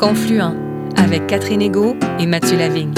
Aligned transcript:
Confluent 0.00 0.56
avec 0.96 1.26
Catherine 1.26 1.60
Ego 1.60 1.94
et 2.18 2.24
Mathieu 2.24 2.56
Lavigne. 2.56 2.94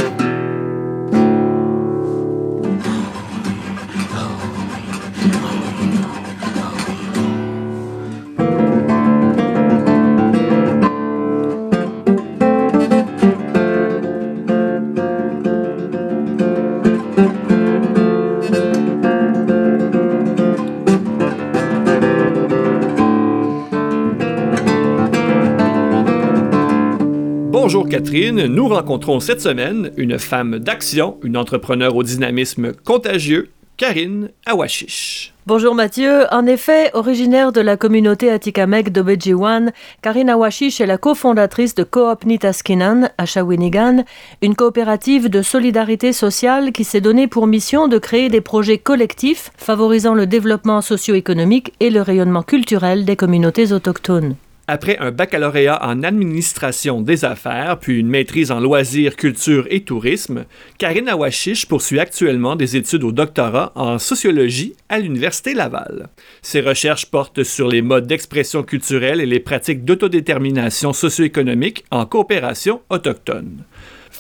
Nous 28.13 28.69
rencontrons 28.69 29.21
cette 29.21 29.41
semaine 29.41 29.91
une 29.97 30.19
femme 30.19 30.59
d'action, 30.59 31.17
une 31.23 31.39
entrepreneur 31.39 31.97
au 31.97 32.03
dynamisme 32.03 32.73
contagieux, 32.85 33.49
Karine 33.79 34.29
Awashish. 34.45 35.33
Bonjour 35.47 35.75
Mathieu. 35.75 36.27
En 36.31 36.45
effet, 36.45 36.91
originaire 36.93 37.53
de 37.53 37.63
la 37.63 37.79
communauté 37.79 38.31
Atikamek 38.31 38.93
d'Obejiwan, 38.93 39.73
Karine 40.03 40.29
Awashish 40.29 40.83
est 40.83 40.87
la 40.87 40.99
cofondatrice 40.99 41.75
de 41.75 41.85
Coop 41.85 42.27
Nitaskinan 42.27 43.09
à 43.17 43.25
Shawinigan, 43.25 44.05
une 44.43 44.57
coopérative 44.57 45.31
de 45.31 45.41
solidarité 45.41 46.13
sociale 46.13 46.73
qui 46.73 46.85
s'est 46.85 47.01
donnée 47.01 47.29
pour 47.29 47.47
mission 47.47 47.89
de 47.89 47.97
créer 47.97 48.29
des 48.29 48.43
projets 48.43 48.79
collectifs 48.79 49.51
favorisant 49.57 50.13
le 50.13 50.27
développement 50.27 50.83
socio-économique 50.83 51.73
et 51.81 51.89
le 51.89 52.03
rayonnement 52.03 52.43
culturel 52.43 53.07
des 53.07 53.17
communautés 53.17 53.73
autochtones. 53.73 54.37
Après 54.69 54.97
un 54.99 55.11
baccalauréat 55.11 55.85
en 55.85 56.05
administration 56.05 57.01
des 57.01 57.25
affaires, 57.25 57.79
puis 57.81 57.99
une 57.99 58.09
maîtrise 58.09 58.53
en 58.53 58.61
loisirs, 58.61 59.17
culture 59.17 59.67
et 59.71 59.81
tourisme, 59.81 60.45
Karine 60.79 61.09
Awashish 61.09 61.67
poursuit 61.67 61.99
actuellement 61.99 62.55
des 62.55 62.77
études 62.77 63.03
au 63.03 63.11
doctorat 63.11 63.73
en 63.75 63.99
sociologie 63.99 64.75
à 64.89 65.01
l'Université 65.01 65.53
Laval. 65.53 66.09
Ses 66.43 66.61
recherches 66.61 67.07
portent 67.07 67.43
sur 67.43 67.67
les 67.67 67.83
modes 67.83 68.07
d'expression 68.07 68.63
culturelle 68.63 69.21
et 69.21 69.27
les 69.27 69.41
pratiques 69.41 69.85
d'autodétermination 69.85 70.93
socio-économique 70.93 71.85
en 71.91 72.07
coopération 72.07 72.83
autochtone. 72.89 73.65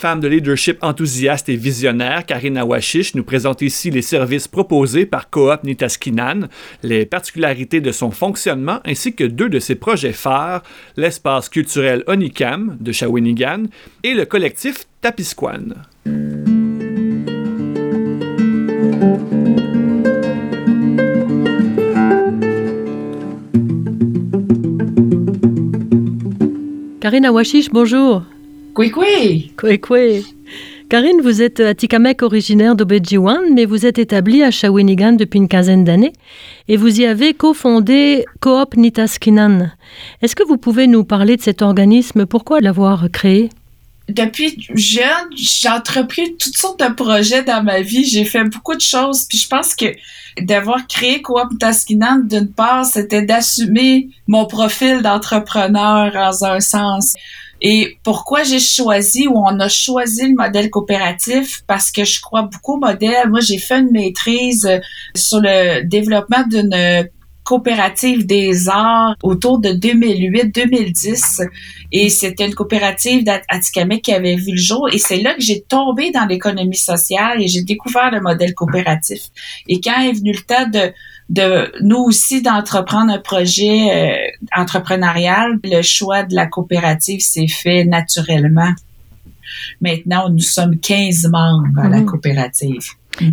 Femme 0.02 0.18
de 0.18 0.26
leadership 0.26 0.78
enthousiaste 0.82 1.48
et 1.48 1.54
visionnaire, 1.54 2.26
Karine 2.26 2.58
Awashish 2.58 3.14
nous 3.14 3.22
présente 3.22 3.62
ici 3.62 3.88
les 3.88 4.02
services 4.02 4.48
proposés 4.48 5.06
par 5.06 5.30
Coop 5.30 5.62
Nitaskinan, 5.62 6.48
les 6.82 7.06
particularités 7.06 7.80
de 7.80 7.92
son 7.92 8.10
fonctionnement 8.10 8.80
ainsi 8.84 9.14
que 9.14 9.22
deux 9.22 9.48
de 9.48 9.60
ses 9.60 9.76
projets 9.76 10.12
phares, 10.12 10.64
l'espace 10.96 11.48
culturel 11.48 12.02
Onicam 12.08 12.76
de 12.80 12.90
Shawinigan 12.90 13.66
et 14.02 14.14
le 14.14 14.24
collectif 14.24 14.86
Tapisquan. 15.02 15.68
Karine 27.00 27.26
Awashish, 27.26 27.70
bonjour. 27.70 28.24
Kwe 28.74 28.88
kwe. 28.90 29.50
Kwe 29.58 29.78
kwe. 29.78 30.24
Karine, 30.88 31.20
vous 31.20 31.42
êtes 31.42 31.60
Atikamek 31.60 32.22
originaire 32.22 32.74
d'Obejiwan, 32.74 33.52
mais 33.52 33.66
vous 33.66 33.84
êtes 33.84 33.98
établie 33.98 34.42
à 34.42 34.50
Shawinigan 34.50 35.12
depuis 35.12 35.38
une 35.38 35.48
quinzaine 35.48 35.84
d'années 35.84 36.14
et 36.68 36.78
vous 36.78 37.00
y 37.00 37.04
avez 37.04 37.34
cofondé 37.34 38.24
Coop 38.40 38.76
Nitaskinan. 38.76 39.70
Est-ce 40.22 40.34
que 40.34 40.42
vous 40.42 40.56
pouvez 40.56 40.86
nous 40.86 41.04
parler 41.04 41.36
de 41.36 41.42
cet 41.42 41.60
organisme? 41.60 42.24
Pourquoi 42.24 42.60
l'avoir 42.60 43.10
créé? 43.12 43.50
Depuis 44.08 44.56
jeune, 44.74 45.28
j'ai 45.36 45.68
entrepris 45.68 46.36
toutes 46.38 46.56
sortes 46.56 46.80
de 46.80 46.94
projets 46.94 47.42
dans 47.42 47.62
ma 47.62 47.82
vie. 47.82 48.04
J'ai 48.04 48.24
fait 48.24 48.44
beaucoup 48.44 48.74
de 48.74 48.80
choses. 48.80 49.26
Puis 49.28 49.38
je 49.38 49.48
pense 49.48 49.74
que 49.74 49.86
d'avoir 50.40 50.86
créé 50.86 51.20
Coop 51.20 51.52
Nitaskinan, 51.52 52.20
d'une 52.24 52.48
part, 52.48 52.86
c'était 52.86 53.22
d'assumer 53.22 54.08
mon 54.26 54.46
profil 54.46 55.02
d'entrepreneur 55.02 56.10
dans 56.12 56.44
un 56.44 56.60
sens. 56.60 57.14
Et 57.64 57.96
pourquoi 58.02 58.42
j'ai 58.42 58.58
choisi 58.58 59.28
ou 59.28 59.36
on 59.36 59.60
a 59.60 59.68
choisi 59.68 60.26
le 60.26 60.34
modèle 60.34 60.68
coopératif? 60.68 61.62
Parce 61.68 61.92
que 61.92 62.04
je 62.04 62.20
crois 62.20 62.42
beaucoup 62.42 62.74
au 62.74 62.80
modèle. 62.80 63.30
Moi, 63.30 63.38
j'ai 63.38 63.58
fait 63.58 63.78
une 63.78 63.92
maîtrise 63.92 64.68
sur 65.14 65.40
le 65.40 65.84
développement 65.84 66.44
d'une 66.48 67.08
coopérative 67.44 68.26
des 68.26 68.68
arts 68.68 69.16
autour 69.22 69.58
de 69.58 69.70
2008-2010 69.70 71.46
et 71.90 72.08
c'était 72.08 72.46
une 72.46 72.54
coopérative 72.54 73.24
d'Atikamek 73.24 74.02
qui 74.02 74.12
avait 74.12 74.36
vu 74.36 74.52
le 74.52 74.60
jour 74.60 74.88
et 74.92 74.98
c'est 74.98 75.20
là 75.20 75.34
que 75.34 75.42
j'ai 75.42 75.60
tombé 75.62 76.10
dans 76.12 76.24
l'économie 76.26 76.76
sociale 76.76 77.42
et 77.42 77.48
j'ai 77.48 77.62
découvert 77.62 78.10
le 78.12 78.20
modèle 78.20 78.54
coopératif. 78.54 79.22
Et 79.68 79.80
quand 79.80 80.00
est 80.00 80.12
venu 80.12 80.32
le 80.32 80.40
temps 80.42 80.68
de 80.68 80.92
de 81.30 81.72
nous 81.82 81.98
aussi 81.98 82.42
d'entreprendre 82.42 83.12
un 83.12 83.18
projet 83.18 83.88
euh, 83.90 84.60
entrepreneurial, 84.60 85.58
le 85.64 85.82
choix 85.82 86.22
de 86.24 86.34
la 86.34 86.46
coopérative 86.46 87.20
s'est 87.20 87.46
fait 87.48 87.84
naturellement. 87.84 88.72
Maintenant, 89.80 90.28
nous 90.28 90.40
sommes 90.40 90.78
15 90.78 91.28
membres 91.30 91.78
à 91.78 91.88
la 91.88 91.98
Mhm. 91.98 92.06
coopérative. 92.06 92.86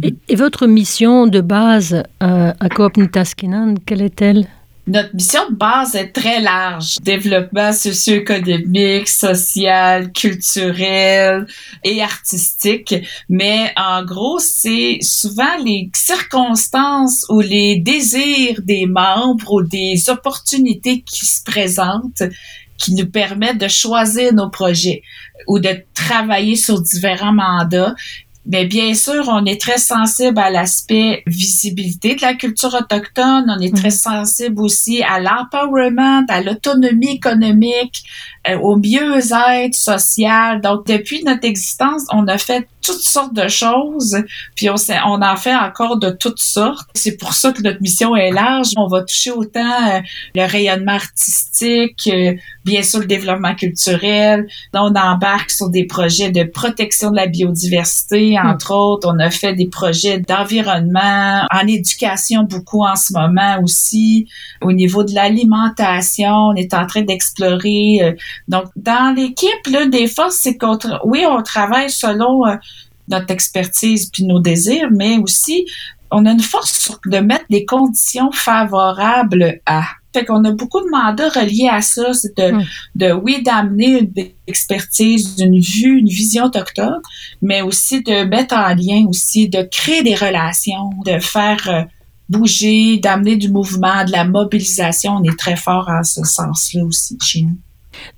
et, 0.03 0.13
et 0.27 0.35
votre 0.35 0.67
mission 0.67 1.27
de 1.27 1.39
base 1.41 2.03
euh, 2.21 2.53
à 2.59 2.69
Coop 2.69 2.97
Nitaskinan, 2.97 3.75
quelle 3.85 4.01
est-elle? 4.01 4.45
Notre 4.89 5.13
mission 5.13 5.51
de 5.51 5.55
base 5.55 5.93
est 5.93 6.11
très 6.11 6.41
large. 6.41 6.95
Développement 7.03 7.71
socio-économique, 7.71 9.07
social, 9.07 10.11
culturel 10.11 11.45
et 11.83 12.01
artistique. 12.01 12.95
Mais 13.29 13.71
en 13.77 14.03
gros, 14.03 14.39
c'est 14.39 14.97
souvent 15.03 15.57
les 15.63 15.91
circonstances 15.93 17.23
ou 17.29 17.39
les 17.39 17.77
désirs 17.77 18.61
des 18.63 18.87
membres 18.87 19.53
ou 19.53 19.61
des 19.61 20.09
opportunités 20.09 21.01
qui 21.01 21.23
se 21.23 21.43
présentent 21.43 22.23
qui 22.79 22.95
nous 22.95 23.07
permettent 23.07 23.59
de 23.59 23.67
choisir 23.67 24.33
nos 24.33 24.49
projets 24.49 25.03
ou 25.47 25.59
de 25.59 25.83
travailler 25.93 26.55
sur 26.55 26.81
différents 26.81 27.33
mandats. 27.33 27.93
Mais 28.51 28.65
bien 28.65 28.95
sûr, 28.95 29.25
on 29.27 29.45
est 29.45 29.61
très 29.61 29.77
sensible 29.77 30.39
à 30.39 30.49
l'aspect 30.49 31.21
visibilité 31.27 32.15
de 32.15 32.21
la 32.21 32.33
culture 32.33 32.73
autochtone. 32.73 33.45
On 33.47 33.61
est 33.61 33.75
très 33.75 33.91
sensible 33.91 34.59
aussi 34.59 35.03
à 35.03 35.19
l'empowerment, 35.19 36.25
à 36.27 36.41
l'autonomie 36.41 37.11
économique, 37.11 38.03
au 38.61 38.75
mieux-être 38.77 39.73
social. 39.75 40.61
Donc, 40.61 40.85
depuis 40.87 41.23
notre 41.23 41.45
existence, 41.45 42.03
on 42.11 42.27
a 42.27 42.37
fait 42.37 42.67
toutes 42.81 43.01
sortes 43.01 43.33
de 43.33 43.47
choses, 43.49 44.17
puis 44.55 44.69
on, 44.69 44.77
s'est- 44.77 44.97
on 45.05 45.21
en 45.21 45.35
fait 45.35 45.53
encore 45.55 45.99
de 45.99 46.09
toutes 46.09 46.39
sortes. 46.39 46.89
C'est 46.95 47.17
pour 47.17 47.33
ça 47.33 47.51
que 47.51 47.61
notre 47.61 47.81
mission 47.81 48.15
est 48.15 48.31
large. 48.31 48.69
On 48.77 48.87
va 48.87 49.01
toucher 49.03 49.31
autant 49.31 49.87
euh, 49.91 49.99
le 50.33 50.45
rayonnement 50.49 50.93
artistique, 50.93 52.09
euh, 52.11 52.33
bien 52.65 52.81
sûr 52.81 53.01
le 53.01 53.05
développement 53.05 53.53
culturel. 53.53 54.47
Là, 54.73 54.83
on 54.85 54.95
embarque 54.95 55.51
sur 55.51 55.69
des 55.69 55.85
projets 55.85 56.31
de 56.31 56.43
protection 56.43 57.11
de 57.11 57.17
la 57.17 57.27
biodiversité, 57.27 58.39
entre 58.39 58.73
autres. 58.73 59.07
On 59.13 59.19
a 59.19 59.29
fait 59.29 59.53
des 59.53 59.67
projets 59.67 60.19
d'environnement, 60.19 61.45
en 61.51 61.67
éducation 61.67 62.43
beaucoup 62.43 62.83
en 62.85 62.95
ce 62.95 63.13
moment 63.13 63.59
aussi. 63.61 64.27
Au 64.61 64.71
niveau 64.71 65.03
de 65.03 65.13
l'alimentation, 65.13 66.31
on 66.33 66.55
est 66.55 66.73
en 66.73 66.87
train 66.87 67.01
d'explorer. 67.01 68.15
Donc, 68.47 68.65
dans 68.75 69.13
l'équipe, 69.15 69.67
là, 69.71 69.85
des 69.85 70.07
fois, 70.07 70.29
c'est 70.29 70.57
qu'on, 70.57 70.75
tra- 70.75 70.99
oui, 71.05 71.25
on 71.27 71.41
travaille 71.43 71.89
selon 71.89 72.45
euh, 72.45 72.55
notre 73.07 73.31
expertise 73.31 74.09
puis 74.11 74.23
nos 74.25 74.39
désirs, 74.39 74.89
mais 74.91 75.17
aussi, 75.17 75.65
on 76.11 76.25
a 76.25 76.31
une 76.31 76.39
force 76.41 76.91
de 77.05 77.17
mettre 77.19 77.45
des 77.49 77.65
conditions 77.65 78.31
favorables 78.31 79.59
à. 79.65 79.83
Fait 80.11 80.25
qu'on 80.25 80.43
a 80.43 80.49
beaucoup 80.51 80.79
de 80.81 80.89
mandats 80.89 81.29
reliés 81.29 81.69
à 81.71 81.81
ça, 81.83 82.13
c'est 82.13 82.35
de, 82.35 82.51
Mm. 82.53 82.63
de 82.95 83.11
oui, 83.11 83.43
d'amener 83.43 83.99
une 83.99 84.11
expertise, 84.47 85.35
une 85.39 85.59
vue, 85.59 85.99
une 85.99 86.07
vision 86.09 86.45
autochtone, 86.45 86.99
mais 87.43 87.61
aussi 87.61 88.01
de 88.01 88.23
mettre 88.23 88.55
en 88.55 88.69
lien 88.73 89.05
aussi, 89.07 89.49
de 89.49 89.61
créer 89.61 90.01
des 90.01 90.15
relations, 90.15 90.89
de 91.05 91.19
faire 91.19 91.59
euh, 91.69 91.83
bouger, 92.27 92.97
d'amener 92.97 93.35
du 93.37 93.49
mouvement, 93.51 94.03
de 94.03 94.11
la 94.11 94.23
mobilisation. 94.25 95.17
On 95.19 95.23
est 95.23 95.37
très 95.37 95.55
fort 95.55 95.87
en 95.89 96.03
ce 96.03 96.23
sens-là 96.23 96.83
aussi 96.85 97.15
chez 97.21 97.41
nous. 97.43 97.57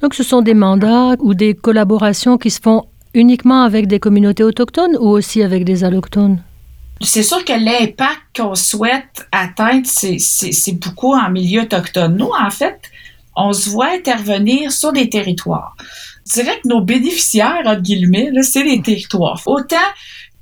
Donc 0.01 0.13
ce 0.13 0.23
sont 0.23 0.41
des 0.41 0.53
mandats 0.53 1.15
ou 1.19 1.33
des 1.33 1.53
collaborations 1.53 2.37
qui 2.37 2.49
se 2.49 2.59
font 2.61 2.85
uniquement 3.13 3.63
avec 3.63 3.87
des 3.87 3.99
communautés 3.99 4.43
autochtones 4.43 4.95
ou 4.99 5.09
aussi 5.09 5.43
avec 5.43 5.65
des 5.65 5.83
allochtones? 5.83 6.41
C'est 7.01 7.23
sûr 7.23 7.43
que 7.43 7.53
l'impact 7.53 8.21
qu'on 8.35 8.53
souhaite 8.55 9.27
atteindre, 9.31 9.85
c'est- 9.85 10.79
beaucoup 10.79 11.13
en 11.13 11.29
milieu 11.31 11.61
autochtone. 11.63 12.15
Nous, 12.15 12.29
en 12.39 12.49
fait, 12.51 12.79
on 13.35 13.53
se 13.53 13.69
voit 13.69 13.91
intervenir 13.93 14.71
sur 14.71 14.91
des 14.93 15.09
territoires. 15.09 15.75
Je 16.27 16.41
dirais 16.41 16.59
que 16.63 16.67
nos 16.69 16.81
bénéficiaires, 16.81 17.61
entre 17.65 17.81
guillemets, 17.81 18.29
c'est 18.43 18.63
les 18.63 18.81
territoires. 18.81 19.41
Autant 19.47 19.77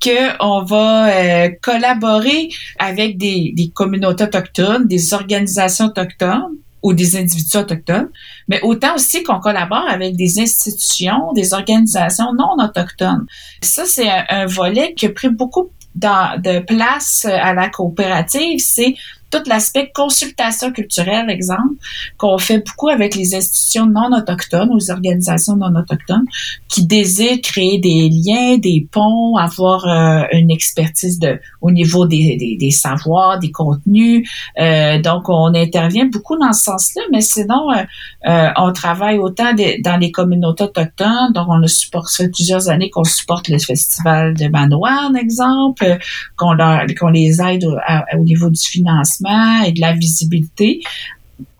qu'on 0.02 0.62
va 0.64 1.08
euh, 1.08 1.48
collaborer 1.62 2.50
avec 2.78 3.16
des 3.16 3.72
communautés 3.74 4.24
autochtones, 4.24 4.86
des 4.86 5.14
organisations 5.14 5.86
autochtones, 5.86 6.56
ou 6.82 6.94
des 6.94 7.16
individus 7.16 7.56
autochtones, 7.56 8.08
mais 8.48 8.60
autant 8.62 8.94
aussi 8.94 9.22
qu'on 9.22 9.40
collabore 9.40 9.86
avec 9.88 10.16
des 10.16 10.40
institutions, 10.40 11.32
des 11.34 11.52
organisations 11.52 12.32
non 12.32 12.62
autochtones. 12.62 13.26
Ça, 13.62 13.84
c'est 13.84 14.08
un, 14.08 14.46
volet 14.46 14.94
qui 14.94 15.06
a 15.06 15.10
pris 15.10 15.28
beaucoup 15.28 15.70
de 15.94 16.60
place 16.60 17.26
à 17.26 17.52
la 17.52 17.68
coopérative, 17.68 18.60
c'est 18.60 18.94
tout 19.30 19.42
l'aspect 19.46 19.90
consultation 19.94 20.72
culturelle, 20.72 21.30
exemple, 21.30 21.74
qu'on 22.18 22.38
fait 22.38 22.58
beaucoup 22.58 22.88
avec 22.88 23.14
les 23.14 23.34
institutions 23.34 23.86
non 23.86 24.10
autochtones 24.16 24.70
ou 24.70 24.78
les 24.78 24.90
organisations 24.90 25.56
non 25.56 25.74
autochtones 25.76 26.26
qui 26.68 26.84
désirent 26.84 27.40
créer 27.40 27.78
des 27.78 28.10
liens, 28.10 28.58
des 28.58 28.86
ponts, 28.90 29.36
avoir 29.36 29.86
euh, 29.86 30.24
une 30.32 30.50
expertise 30.50 31.18
de 31.18 31.38
au 31.60 31.70
niveau 31.70 32.06
des, 32.06 32.36
des, 32.36 32.56
des 32.56 32.70
savoirs, 32.70 33.38
des 33.38 33.52
contenus. 33.52 34.28
Euh, 34.58 35.00
donc, 35.00 35.28
on 35.28 35.54
intervient 35.54 36.06
beaucoup 36.06 36.36
dans 36.36 36.52
ce 36.52 36.64
sens-là, 36.64 37.02
mais 37.12 37.20
sinon, 37.20 37.70
euh, 37.70 37.82
euh 38.28 38.48
on 38.56 38.72
travaille 38.72 39.18
autant 39.18 39.52
dans 39.84 39.96
les 39.96 40.10
communautés 40.10 40.64
autochtones. 40.64 41.32
Donc, 41.34 41.46
on 41.48 41.62
a 41.62 41.68
supporté, 41.68 42.10
ça 42.10 42.24
fait 42.24 42.30
plusieurs 42.30 42.68
années 42.68 42.90
qu'on 42.90 43.04
supporte 43.04 43.48
le 43.48 43.58
festival 43.58 44.34
de 44.34 44.48
Manoir, 44.48 45.10
exemple, 45.16 45.98
qu'on 46.36 46.56
qu'on 46.98 47.08
les 47.08 47.40
aide 47.40 47.64
au, 47.64 47.76
au 48.18 48.24
niveau 48.24 48.50
du 48.50 48.60
financement 48.60 49.19
et 49.66 49.72
de 49.72 49.80
la 49.80 49.92
visibilité. 49.92 50.80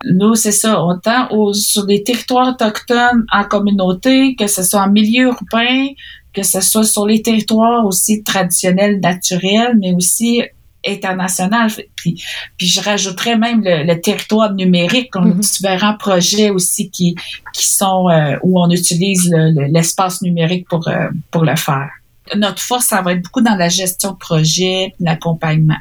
Nous, 0.05 0.35
c'est 0.35 0.51
ça, 0.51 0.83
autant 0.83 1.27
sur 1.53 1.85
des 1.85 2.03
territoires 2.03 2.49
autochtones 2.49 3.25
en 3.31 3.43
communauté, 3.43 4.35
que 4.35 4.47
ce 4.47 4.63
soit 4.63 4.81
en 4.81 4.89
milieu 4.89 5.27
urbain, 5.27 5.87
que 6.33 6.43
ce 6.43 6.61
soit 6.61 6.83
sur 6.83 7.05
les 7.05 7.21
territoires 7.21 7.85
aussi 7.85 8.23
traditionnels, 8.23 8.99
naturels, 8.99 9.77
mais 9.79 9.93
aussi 9.93 10.41
international. 10.87 11.69
Puis, 11.95 12.23
puis 12.57 12.67
je 12.67 12.81
rajouterais 12.81 13.37
même 13.37 13.61
le, 13.63 13.93
territoire 14.01 14.53
numérique. 14.53 15.15
On 15.15 15.23
a 15.23 15.25
mm-hmm. 15.25 15.39
différents 15.39 15.97
projets 15.97 16.49
aussi 16.49 16.89
qui, 16.89 17.15
qui 17.53 17.67
sont 17.67 18.09
euh, 18.09 18.37
où 18.43 18.59
on 18.59 18.69
utilise 18.71 19.31
l'espace 19.31 20.21
numérique 20.21 20.67
pour, 20.67 20.87
euh, 20.87 21.07
pour 21.29 21.45
le 21.45 21.55
faire 21.55 21.89
notre 22.35 22.61
force, 22.61 22.85
ça 22.85 23.01
va 23.01 23.13
être 23.13 23.21
beaucoup 23.21 23.41
dans 23.41 23.55
la 23.55 23.69
gestion 23.69 24.11
de 24.11 24.17
projet, 24.17 24.93
l'accompagnement, 24.99 25.77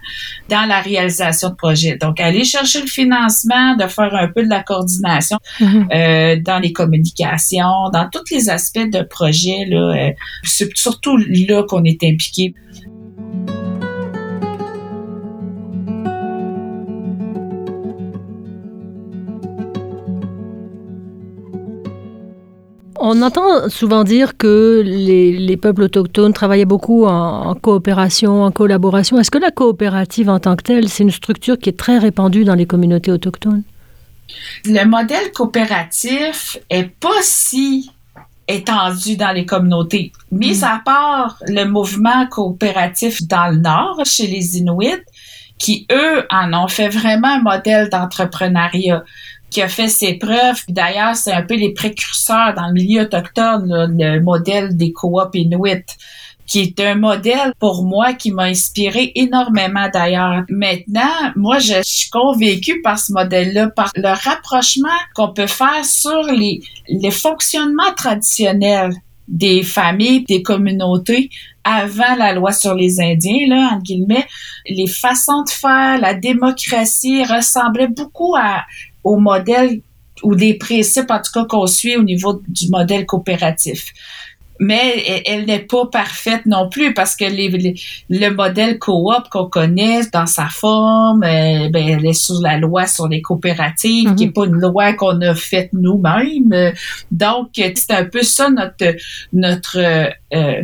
dans 0.49 0.67
la 0.67 0.81
réalisation 0.81 1.51
de 1.51 1.55
projet. 1.55 1.97
Donc, 1.97 2.21
aller 2.21 2.45
chercher 2.45 2.81
le 2.81 2.87
financement, 2.87 3.77
de 3.77 3.87
faire 3.87 4.15
un 4.15 4.29
peu 4.29 4.43
de 4.43 4.49
la 4.49 4.63
coordination 4.63 5.39
mhm. 5.61 5.89
euh, 5.93 6.37
dans 6.41 6.59
les 6.59 6.73
communications, 6.73 7.91
dans 7.93 8.09
tous 8.11 8.33
les 8.33 8.51
aspects 8.51 8.79
de 8.79 9.03
projet. 9.03 9.65
Là, 9.67 10.09
euh, 10.09 10.11
c'est 10.45 10.77
surtout 10.77 11.17
là 11.17 11.63
qu'on 11.69 11.85
est 11.85 12.03
impliqué. 12.05 12.55
On 23.13 23.23
entend 23.23 23.69
souvent 23.69 24.05
dire 24.05 24.37
que 24.37 24.85
les, 24.87 25.57
peuples 25.57 25.83
autochtones 25.83 26.33
travaillaient 26.33 26.65
beaucoup 26.65 27.07
en, 27.07 27.57
coopération, 27.57 28.45
en 28.45 28.53
collaboration. 28.53 29.19
Est-ce 29.19 29.33
que 29.33 29.39
la 29.39 29.51
coopérative 29.51 30.29
en 30.29 30.39
tant 30.39 30.55
que 30.55 30.63
telle, 30.63 30.89
c'est 30.89 31.03
une 31.03 31.11
structure 31.11 31.59
qui 31.59 31.71
est 31.71 31.77
très 31.77 31.99
répandue 31.99 32.45
dans 32.45 32.55
les 32.55 32.67
communautés 32.67 33.11
autochtones? 33.11 33.65
Le 34.65 34.85
modèle 34.85 35.33
coopératif 35.33 36.59
est 36.71 36.85
pas 36.85 37.21
si 37.23 37.91
étendu 38.47 39.17
dans 39.17 39.33
les 39.33 39.45
communautés. 39.45 40.13
Mis 40.31 40.63
à 40.63 40.81
part 40.85 41.37
le 41.49 41.65
mouvement 41.65 42.29
coopératif 42.29 43.27
dans 43.27 43.49
le 43.49 43.57
Nord, 43.57 44.03
chez 44.05 44.29
les 44.29 44.59
Inuits, 44.59 45.03
qui, 45.59 45.85
eux, 45.91 46.25
en 46.31 46.53
ont 46.55 46.69
fait 46.69 46.89
vraiment 46.89 47.27
un 47.27 47.43
modèle 47.43 47.89
d'entrepreneuriat 47.89 49.03
qui 49.51 49.63
a 49.63 49.69
fait 49.69 49.89
ses 49.89 50.15
preuves. 50.15 50.63
D'ailleurs, 50.69 51.17
c'est 51.17 51.33
un 51.33 51.43
peu 51.43 51.55
les 51.55 51.73
précurseurs 51.73 52.55
dans 52.55 52.69
le 52.69 52.73
milieu 52.73 53.03
autochtone, 53.03 53.95
le 53.99 54.21
modèle 54.21 54.77
des 54.77 54.93
coop 54.93 55.35
inuits 55.35 55.85
qui 56.51 56.63
est 56.63 56.81
un 56.81 56.97
modèle 56.97 57.53
pour 57.61 57.85
moi 57.85 58.13
qui 58.13 58.33
m'a 58.33 58.47
inspiré 58.47 59.13
énormément 59.15 59.89
d'ailleurs. 59.95 60.43
Maintenant, 60.49 61.33
moi, 61.37 61.61
je, 61.61 61.75
suis 61.85 62.11
convaincue 62.11 62.83
par 62.83 62.99
ce 62.99 63.13
modèle-là, 63.13 63.71
par 63.71 63.93
le 63.95 64.09
rapprochement 64.09 64.89
qu'on 65.15 65.33
peut 65.33 65.47
faire 65.47 65.85
sur 65.85 66.23
les, 66.25 66.61
les 66.89 67.13
fonctionnements 67.13 67.95
traditionnels 67.97 68.91
des 69.29 69.63
familles, 69.63 70.25
des 70.25 70.43
communautés 70.43 71.31
avant 71.63 72.17
la 72.17 72.33
loi 72.33 72.53
sur 72.53 72.75
les 72.75 73.01
Indiens, 73.01 73.47
là, 73.47 73.71
en 73.75 73.79
guillemets, 73.79 74.27
les 74.69 74.89
façons 74.89 75.45
de 75.45 75.51
faire, 75.51 75.99
la 76.01 76.15
démocratie 76.15 77.23
ressemblaient 77.23 77.89
beaucoup 77.89 78.35
à, 78.37 78.65
au 79.05 79.17
modèle 79.17 79.81
ou 80.23 80.35
des 80.35 80.55
principes, 80.55 81.11
en 81.11 81.19
tout 81.19 81.33
cas, 81.33 81.45
qu'on 81.45 81.67
suit 81.67 81.97
au 81.97 82.03
niveau 82.03 82.43
du 82.49 82.69
modèle 82.69 83.07
coopératif. 83.07 83.93
Mais 84.63 85.23
elle, 85.25 85.47
n'est 85.47 85.61
pas 85.61 85.87
parfaite 85.87 86.45
non 86.45 86.69
plus 86.69 86.93
parce 86.93 87.17
que 87.17 87.25
le 87.25 88.29
modèle 88.29 88.79
coop 88.79 89.27
qu'on 89.31 89.47
connaît 89.47 90.03
dans 90.13 90.27
sa 90.27 90.49
forme, 90.49 91.23
euh, 91.23 91.71
ben, 91.71 91.89
elle 91.89 92.05
est 92.05 92.13
sur 92.13 92.43
la 92.43 92.59
loi 92.59 92.87
sur 92.87 93.09
les 93.09 93.23
coopératives, 93.23 94.15
qui 94.17 94.25
n'est 94.25 94.27
mhm. 94.27 94.33
pas 94.35 94.45
une 94.45 94.61
loi 94.61 94.93
qu'on 94.93 95.19
a 95.23 95.35
faite 95.35 95.71
nous-mêmes. 95.73 96.75
Donc, 97.11 97.49
c'est 97.55 97.91
un 97.91 98.05
peu 98.05 98.21
ça 98.21 98.51
notre 98.51 98.97
notre 99.33 99.79
euh, 99.79 100.63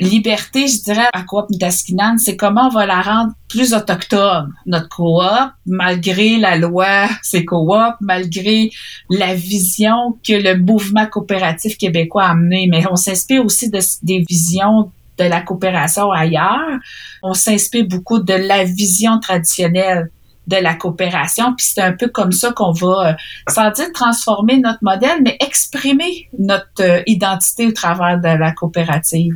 liberté, 0.00 0.66
je 0.68 0.82
dirais, 0.82 1.08
à 1.12 1.22
Coop 1.22 1.48
Nitaskinan, 1.50 2.18
c'est 2.18 2.36
comment 2.36 2.66
on 2.66 2.70
va 2.70 2.86
la 2.86 3.00
rendre 3.00 3.32
plus 3.48 3.74
autochtone, 3.74 4.52
notre 4.66 4.88
coop, 4.88 5.52
malgré 5.66 6.36
la 6.36 6.56
loi, 6.56 7.08
c'est 7.22 7.44
coop, 7.44 7.94
malgré 8.00 8.70
la 9.10 9.34
vision 9.34 10.18
que 10.26 10.34
le 10.34 10.58
mouvement 10.58 11.06
coopératif 11.06 11.78
québécois 11.78 12.24
a 12.24 12.30
amené. 12.30 12.68
Mais 12.70 12.84
on 12.90 12.96
s'inspire 12.96 13.44
aussi 13.44 13.70
de, 13.70 13.80
des 14.02 14.24
visions 14.28 14.90
de 15.18 15.24
la 15.24 15.40
coopération 15.40 16.10
ailleurs. 16.12 16.78
On 17.22 17.34
s'inspire 17.34 17.86
beaucoup 17.86 18.18
de 18.18 18.34
la 18.34 18.64
vision 18.64 19.18
traditionnelle 19.18 20.10
de 20.46 20.56
la 20.56 20.74
coopération. 20.74 21.54
Puis 21.56 21.66
c'est 21.74 21.82
un 21.82 21.92
peu 21.92 22.08
comme 22.08 22.32
ça 22.32 22.52
qu'on 22.52 22.72
va, 22.72 23.10
euh, 23.10 23.12
sans 23.48 23.70
dire 23.70 23.90
transformer 23.92 24.58
notre 24.58 24.78
modèle, 24.82 25.22
mais 25.24 25.36
exprimer 25.40 26.28
notre 26.38 26.82
euh, 26.82 27.02
identité 27.06 27.66
au 27.66 27.72
travers 27.72 28.20
de 28.20 28.28
la 28.28 28.52
coopérative. 28.52 29.34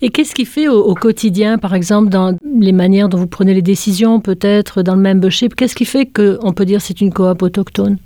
Et 0.00 0.10
qu'est-ce 0.10 0.34
qui 0.34 0.44
fait 0.44 0.68
au, 0.68 0.94
quotidien, 0.94 1.58
par 1.58 1.74
exemple, 1.74 2.08
dans 2.08 2.36
les 2.44 2.72
manières 2.72 3.08
dont 3.08 3.18
vous 3.18 3.26
prenez 3.26 3.54
les 3.54 3.62
décisions, 3.62 4.20
peut-être 4.20 4.82
dans 4.82 4.94
le 4.94 5.02
membership, 5.02 5.54
qu'est-ce 5.54 5.74
qui 5.74 5.84
fait 5.84 6.06
qu'on 6.06 6.52
peut 6.52 6.64
dire 6.64 6.80
c'est 6.80 7.00
une 7.00 7.12
coop 7.12 7.42
autochtone? 7.42 7.98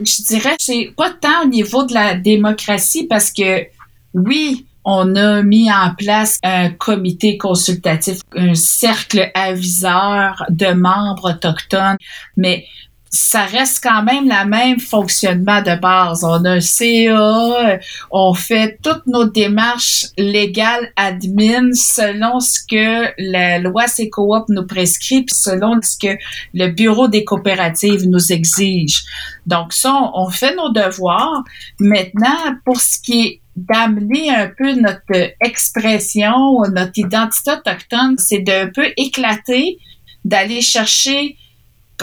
Je 0.00 0.22
dirais 0.24 0.56
c'est 0.58 0.92
pas 0.96 1.10
tant 1.10 1.44
au 1.44 1.48
niveau 1.48 1.84
de 1.84 1.94
la 1.94 2.16
démocratie 2.16 3.06
parce 3.06 3.30
que 3.30 3.66
oui, 4.14 4.66
on 4.84 5.16
a 5.16 5.42
mis 5.42 5.70
en 5.70 5.94
place 5.94 6.38
un 6.42 6.70
comité 6.70 7.38
consultatif, 7.38 8.18
un 8.36 8.54
cercle 8.54 9.30
aviseur 9.34 10.44
de 10.50 10.72
membres 10.72 11.32
autochtones, 11.32 11.96
mais 12.36 12.66
ça 13.14 13.44
reste 13.44 13.80
quand 13.80 14.02
même 14.02 14.26
la 14.26 14.44
même 14.44 14.80
fonctionnement 14.80 15.62
de 15.62 15.80
base. 15.80 16.24
On 16.24 16.44
a 16.44 16.54
un 16.54 16.60
CA, 16.60 17.78
on 18.10 18.34
fait 18.34 18.76
toutes 18.82 19.06
nos 19.06 19.24
démarches 19.24 20.06
légales 20.18 20.90
admin 20.96 21.72
selon 21.74 22.40
ce 22.40 22.58
que 22.68 23.12
la 23.18 23.60
loi 23.60 23.86
CECOOP 23.86 24.46
nous 24.48 24.66
prescrit, 24.66 25.22
puis 25.22 25.34
selon 25.36 25.80
ce 25.80 25.96
que 25.96 26.18
le 26.54 26.68
bureau 26.72 27.06
des 27.06 27.24
coopératives 27.24 28.08
nous 28.08 28.32
exige. 28.32 29.04
Donc 29.46 29.72
ça, 29.72 30.10
on, 30.14 30.28
fait 30.30 30.56
nos 30.56 30.72
devoirs. 30.72 31.44
Maintenant, 31.78 32.56
pour 32.64 32.80
ce 32.80 32.98
qui 33.00 33.20
est 33.20 33.40
d'amener 33.54 34.30
un 34.30 34.48
peu 34.48 34.72
notre 34.74 35.34
expression, 35.40 36.62
notre 36.72 36.98
identité 36.98 37.52
autochtone, 37.52 38.16
c'est 38.18 38.40
d'un 38.40 38.70
peu 38.74 38.86
éclater, 38.96 39.78
d'aller 40.24 40.60
chercher 40.60 41.36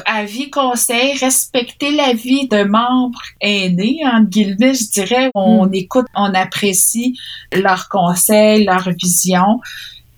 avis, 0.05 0.49
conseil, 0.49 1.17
respecter 1.17 1.91
l'avis 1.91 2.47
de 2.47 2.63
membres 2.63 3.21
aînés, 3.41 3.99
en 4.05 4.23
guillemets, 4.23 4.73
je 4.73 4.89
dirais. 4.89 5.31
On 5.33 5.67
hmm. 5.67 5.73
écoute, 5.73 6.05
on 6.15 6.33
apprécie 6.33 7.17
leurs 7.53 7.89
conseils, 7.89 8.65
leur 8.65 8.89
vision 8.89 9.59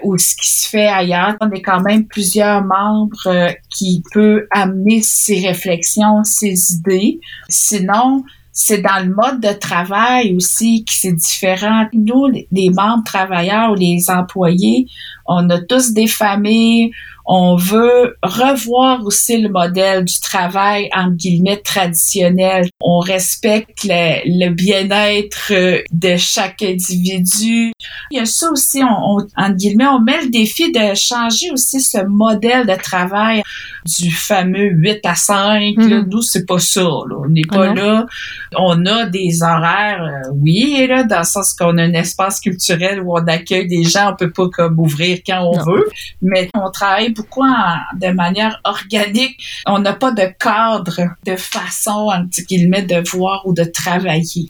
ou 0.04 0.18
ce 0.18 0.36
qui 0.36 0.50
se 0.50 0.70
fait 0.70 0.88
ailleurs. 0.88 1.36
On 1.42 1.50
est 1.52 1.62
quand 1.62 1.82
même 1.82 2.06
plusieurs 2.06 2.64
membres 2.64 3.28
euh, 3.28 3.52
qui 3.70 4.04
peuvent 4.14 4.46
amener 4.52 5.02
ces 5.02 5.48
réflexions, 5.48 6.24
ces 6.24 6.74
idées. 6.74 7.20
Sinon, 7.50 8.24
c'est 8.52 8.82
dans 8.82 9.04
le 9.04 9.14
mode 9.14 9.42
de 9.42 9.52
travail 9.52 10.36
aussi 10.36 10.86
que 10.86 10.94
c'est 10.94 11.14
différent. 11.14 11.88
Nous, 11.94 12.28
les 12.52 12.70
membres 12.70 13.04
travailleurs 13.04 13.72
ou 13.72 13.76
les 13.76 14.10
employés, 14.10 14.86
on 15.26 15.50
a 15.50 15.60
tous 15.60 15.94
des 15.94 16.08
familles, 16.08 16.92
on 17.26 17.56
veut 17.56 18.18
revoir 18.22 19.06
aussi 19.06 19.42
le 19.42 19.48
modèle 19.48 20.04
du 20.04 20.20
travail 20.20 20.90
en 20.94 21.10
guillemets 21.12 21.62
traditionnel. 21.64 22.68
On 22.82 23.00
respecte 23.00 23.86
le, 23.86 24.50
bien-être 24.50 25.52
euh, 25.52 25.82
de 25.92 26.18
chaque 26.18 26.62
individu. 26.62 27.72
Il 28.12 28.18
y 28.18 28.20
a 28.20 28.26
ça 28.26 28.52
aussi, 28.52 28.82
on, 28.84 29.26
en 29.38 29.50
guillemets, 29.52 29.88
on 29.88 30.02
met 30.02 30.22
le 30.22 30.30
défi 30.30 30.72
de 30.72 30.94
changer 30.96 31.52
aussi 31.52 31.80
ce 31.80 32.04
modèle 32.06 32.68
de 32.68 32.76
travail 32.76 33.42
du 33.86 34.12
fameux 34.12 34.70
8 34.72 35.00
à 35.06 35.16
5. 35.16 35.78
Mm 35.78 36.10
Nous, 36.10 36.22
c'est 36.22 36.46
pas 36.46 36.60
ça. 36.60 36.86
On 36.86 37.30
n'est 37.30 37.42
pas 37.50 37.74
là. 37.74 38.06
On 38.58 38.86
a 38.86 39.06
des 39.06 39.42
horaires, 39.44 40.04
euh, 40.04 40.30
oui, 40.34 40.86
là, 40.88 41.04
dans 41.04 41.20
le 41.20 41.24
sens 41.24 41.54
qu'on 41.54 41.78
a 41.78 41.84
un 41.84 41.94
espace 41.94 42.42
culturel 42.42 43.02
où 43.02 43.14
on 43.14 43.26
accueille 43.28 43.68
des 43.68 43.84
gens. 43.84 44.12
On 44.12 44.16
peut 44.16 44.32
pas 44.32 44.50
comme 44.50 44.78
ouvrir 44.80 45.13
quand 45.22 45.44
on 45.44 45.60
veut, 45.64 45.90
mais 46.22 46.50
on 46.56 46.72
travaille 46.72 47.12
pourquoi 47.12 47.78
de 48.00 48.08
manière 48.08 48.60
organique. 48.64 49.38
On 49.66 49.80
n'a 49.80 49.94
pas 49.94 50.12
de 50.12 50.28
cadre, 50.40 51.02
de 51.26 51.36
façon, 51.36 52.10
entre 52.12 52.42
guillemets, 52.48 52.84
de 52.84 53.08
voir 53.10 53.46
ou 53.46 53.54
de 53.54 53.64
travailler. 53.64 54.50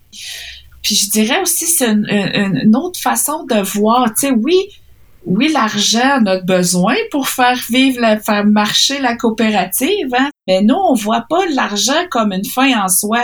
Puis 0.82 0.96
je 0.96 1.10
dirais 1.10 1.41
aussi, 1.41 1.65
c'est 1.65 1.89
une, 1.89 2.75
autre 2.75 3.00
façon 3.00 3.46
de 3.46 3.62
voir. 3.62 4.13
Tu 4.13 4.27
sais, 4.27 4.32
oui, 4.32 4.58
oui, 5.25 5.50
l'argent, 5.51 6.25
a 6.25 6.39
besoin 6.41 6.96
pour 7.12 7.29
faire 7.29 7.58
vivre, 7.70 8.01
la, 8.01 8.20
faire 8.20 8.46
marcher 8.46 9.00
la 9.00 9.15
coopérative, 9.15 10.13
hein? 10.17 10.29
Mais 10.47 10.62
nous, 10.62 10.75
on 10.75 10.93
voit 10.93 11.25
pas 11.29 11.45
l'argent 11.55 12.05
comme 12.12 12.33
une 12.33 12.43
fin 12.43 12.83
en 12.83 12.89
soi. 12.89 13.23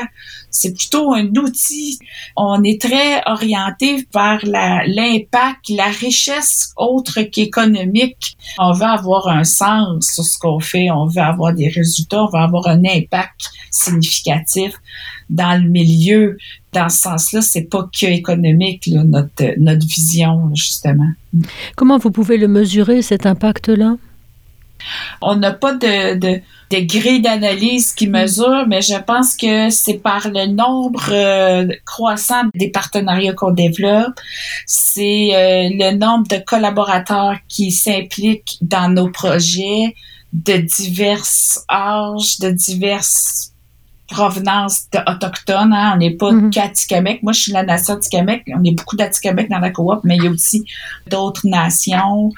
C'est 0.52 0.74
plutôt 0.74 1.14
un 1.14 1.28
outil. 1.36 2.00
On 2.38 2.64
est 2.64 2.82
très 2.82 3.22
orienté 3.26 4.08
vers 4.14 4.40
l'impact, 4.44 5.70
la, 5.70 5.88
richesse 5.88 6.72
autre 6.78 7.22
qu'économique. 7.24 8.38
On 8.58 8.72
veut 8.72 8.86
avoir 8.86 9.28
un 9.28 9.44
sens 9.44 10.06
sur 10.14 10.24
ce 10.24 10.38
qu'on 10.40 10.62
fait, 10.62 10.90
on 10.92 11.08
veut 11.08 11.22
avoir 11.22 11.54
des 11.54 11.68
résultats, 11.68 12.24
on 12.24 12.30
veut 12.30 12.42
avoir 12.42 12.68
un 12.68 12.84
impact 12.86 13.52
significatif 13.70 14.76
dans 15.30 15.62
le 15.62 15.70
milieu. 15.70 16.38
Dans 16.72 16.88
ce 16.88 17.00
sens-là, 17.00 17.42
c'est 17.42 17.64
pas 17.64 17.90
que 18.00 18.06
économique, 18.06 18.88
notre, 18.88 19.60
notre 19.60 19.86
vision, 19.86 20.52
justement. 20.54 21.10
Comment 21.76 21.98
vous 21.98 22.12
pouvez 22.12 22.38
le 22.38 22.48
mesurer, 22.48 23.02
cet 23.02 23.26
impact-là? 23.26 23.98
On 25.22 25.36
n'a 25.36 25.52
pas 25.52 25.74
de, 25.74 26.16
de, 26.16 26.42
de 26.72 26.86
grille 26.86 27.22
d'analyse 27.22 27.94
qui 27.94 28.08
mesure, 28.08 28.66
mais 28.68 28.82
je 28.82 28.96
pense 28.96 29.36
que 29.36 29.70
c'est 29.70 30.00
par 30.00 30.30
le 30.30 30.48
nombre 30.48 31.10
euh, 31.12 31.68
croissant 31.86 32.44
des 32.56 32.70
partenariats 32.70 33.34
qu'on 33.34 33.52
développe, 33.52 34.20
c'est 34.66 35.30
euh, 35.34 35.70
le 35.72 35.98
nombre 35.98 36.28
de 36.28 36.38
collaborateurs 36.38 37.38
qui 37.48 37.72
s'impliquent 37.72 38.58
dans 38.62 38.90
nos 38.90 39.10
projets 39.10 39.96
de 40.34 40.58
divers 40.58 41.26
âges, 41.72 42.40
de 42.40 42.52
diverses 42.52 43.49
provenance 44.10 44.88
autochtone. 45.08 45.72
Hein? 45.74 45.94
On 45.94 45.98
n'est 45.98 46.16
pas 46.16 46.32
mm 46.32 46.52
Moi, 47.22 47.34
je 47.34 47.40
suis 47.40 47.52
la 47.52 47.64
nation 47.64 47.98
Tikamek. 47.98 48.44
On 48.56 48.64
est 48.64 48.76
beaucoup 48.76 48.96
d'Atikamek 48.96 49.50
dans 49.50 49.60
la 49.60 49.70
coop, 49.70 50.00
mais 50.04 50.18
il 50.18 50.24
y 50.24 50.28
a 50.28 50.32
aussi 50.32 50.66
d'autres 51.10 51.48
nations. 51.48 52.32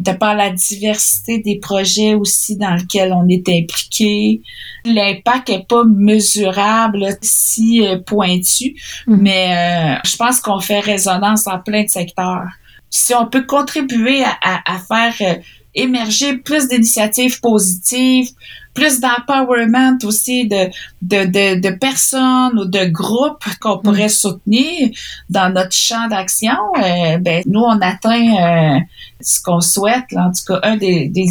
De 0.00 0.12
par 0.12 0.34
la 0.34 0.50
diversité 0.50 1.38
des 1.38 1.58
projets 1.58 2.14
aussi 2.14 2.56
dans 2.56 2.74
lesquels 2.74 3.12
on 3.12 3.28
est 3.28 3.48
impliqué. 3.48 4.42
L'impact 4.84 5.50
est 5.50 5.66
pas 5.68 5.84
mesurable, 5.84 7.06
si 7.20 7.86
euh, 7.86 7.98
pointu, 7.98 8.74
mhm. 9.06 9.16
mais 9.20 9.96
euh, 9.96 10.00
je 10.04 10.16
pense 10.16 10.40
qu'on 10.40 10.60
fait 10.60 10.80
résonance 10.80 11.46
en 11.46 11.58
plein 11.58 11.84
de 11.84 11.88
secteurs. 11.88 12.46
Si 12.90 13.14
on 13.14 13.26
peut 13.26 13.44
contribuer 13.44 14.24
à, 14.24 14.62
à, 14.64 14.78
faire 14.78 15.14
euh, 15.20 15.40
émerger 15.74 16.38
plus 16.38 16.68
d'initiatives 16.68 17.40
positives, 17.40 18.30
plus 18.78 19.00
d'empowerment 19.00 19.98
aussi 20.04 20.46
de, 20.46 20.70
de, 21.02 21.24
de, 21.24 21.60
de, 21.60 21.70
personnes 21.70 22.58
ou 22.58 22.64
de 22.64 22.84
groupes 22.86 23.44
qu'on 23.60 23.76
mm. 23.76 23.82
pourrait 23.82 24.08
soutenir 24.08 24.90
dans 25.28 25.52
notre 25.52 25.72
champ 25.72 26.08
d'action, 26.08 26.56
euh, 26.76 27.18
ben, 27.18 27.42
nous, 27.46 27.60
on 27.60 27.80
atteint 27.80 28.76
euh, 28.76 28.78
ce 29.20 29.42
qu'on 29.42 29.60
souhaite, 29.60 30.04
en 30.16 30.30
tout 30.30 30.44
cas, 30.46 30.60
un 30.62 30.76
des, 30.76 31.08
des, 31.08 31.26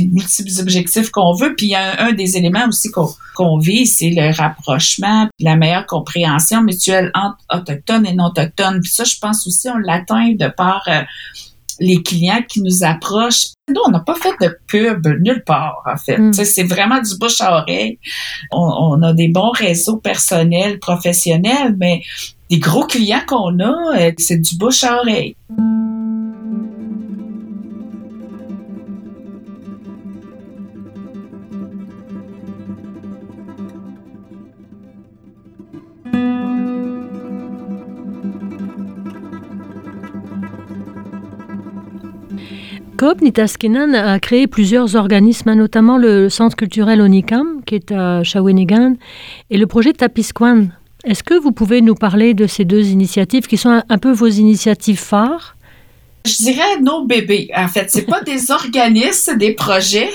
multiples 0.00 0.60
objectifs 0.60 1.10
qu'on 1.10 1.34
veut. 1.34 1.56
Puis 1.56 1.74
un, 1.74 1.94
un 1.98 2.12
des 2.12 2.36
éléments 2.36 2.66
aussi 2.68 2.88
qu'on 2.90 3.08
qu'on 3.38 3.58
vise, 3.58 3.98
c'est 3.98 4.10
le 4.10 4.36
rapprochement, 4.36 5.28
la 5.38 5.54
meilleure 5.54 5.86
compréhension 5.86 6.60
mutuelle 6.60 7.12
entre 7.14 7.38
autochtones 7.52 8.04
et 8.04 8.12
non 8.12 8.26
autochtones. 8.26 8.80
Puis 8.80 8.90
ça, 8.90 9.04
je 9.04 9.16
pense 9.20 9.46
aussi, 9.46 9.68
on 9.68 9.78
l'atteint 9.78 10.32
de 10.34 10.48
par 10.48 10.82
euh, 10.88 11.02
les 11.80 12.02
clients 12.02 12.42
qui 12.48 12.62
nous 12.62 12.84
approchent. 12.84 13.48
Nous, 13.68 13.80
on 13.86 13.90
n'a 13.90 14.00
pas 14.00 14.14
fait 14.14 14.34
de 14.40 14.58
pub 14.66 15.06
nulle 15.20 15.42
part, 15.44 15.82
en 15.86 15.96
fait. 15.96 16.18
Hmm. 16.18 16.32
C'est 16.32 16.64
vraiment 16.64 17.00
du 17.00 17.16
bouche 17.18 17.40
à 17.40 17.58
oreille. 17.58 17.98
On, 18.52 19.02
a 19.02 19.12
des 19.12 19.28
bons 19.28 19.50
réseaux 19.50 19.98
personnels, 19.98 20.78
professionnels, 20.78 21.76
mais 21.78 22.02
les 22.50 22.58
gros 22.58 22.86
clients 22.86 23.22
qu'on 23.26 23.58
a, 23.60 23.98
euh, 23.98 24.12
c'est 24.18 24.38
du 24.38 24.56
bouche 24.56 24.84
à 24.84 25.00
oreille. 25.00 25.36
Coop 42.98 43.20
Nitaskinan 43.22 43.94
a 43.94 44.18
créé 44.18 44.48
plusieurs 44.48 44.96
organismes, 44.96 45.54
notamment 45.54 45.98
le 45.98 46.28
Centre 46.28 46.56
culturel 46.56 47.00
Onikam, 47.00 47.62
qui 47.64 47.76
est 47.76 47.92
à 47.92 48.24
Shawinigan, 48.24 48.94
et 49.50 49.56
le 49.56 49.68
projet 49.68 49.92
Tapisquan. 49.92 50.70
Est-ce 51.04 51.22
que 51.22 51.38
vous 51.38 51.52
pouvez 51.52 51.80
nous 51.80 51.94
parler 51.94 52.34
de 52.34 52.48
ces 52.48 52.64
deux 52.64 52.88
initiatives 52.88 53.46
qui 53.46 53.56
sont 53.56 53.82
un 53.88 53.98
peu 53.98 54.10
vos 54.10 54.26
initiatives 54.26 54.98
phares 54.98 55.54
je 56.24 56.36
dirais 56.36 56.80
nos 56.82 57.04
bébés. 57.04 57.50
En 57.56 57.68
fait, 57.68 57.90
c'est 57.90 58.02
pas 58.06 58.20
des 58.22 58.50
organismes, 58.50 59.36
des 59.36 59.54
projets. 59.54 60.10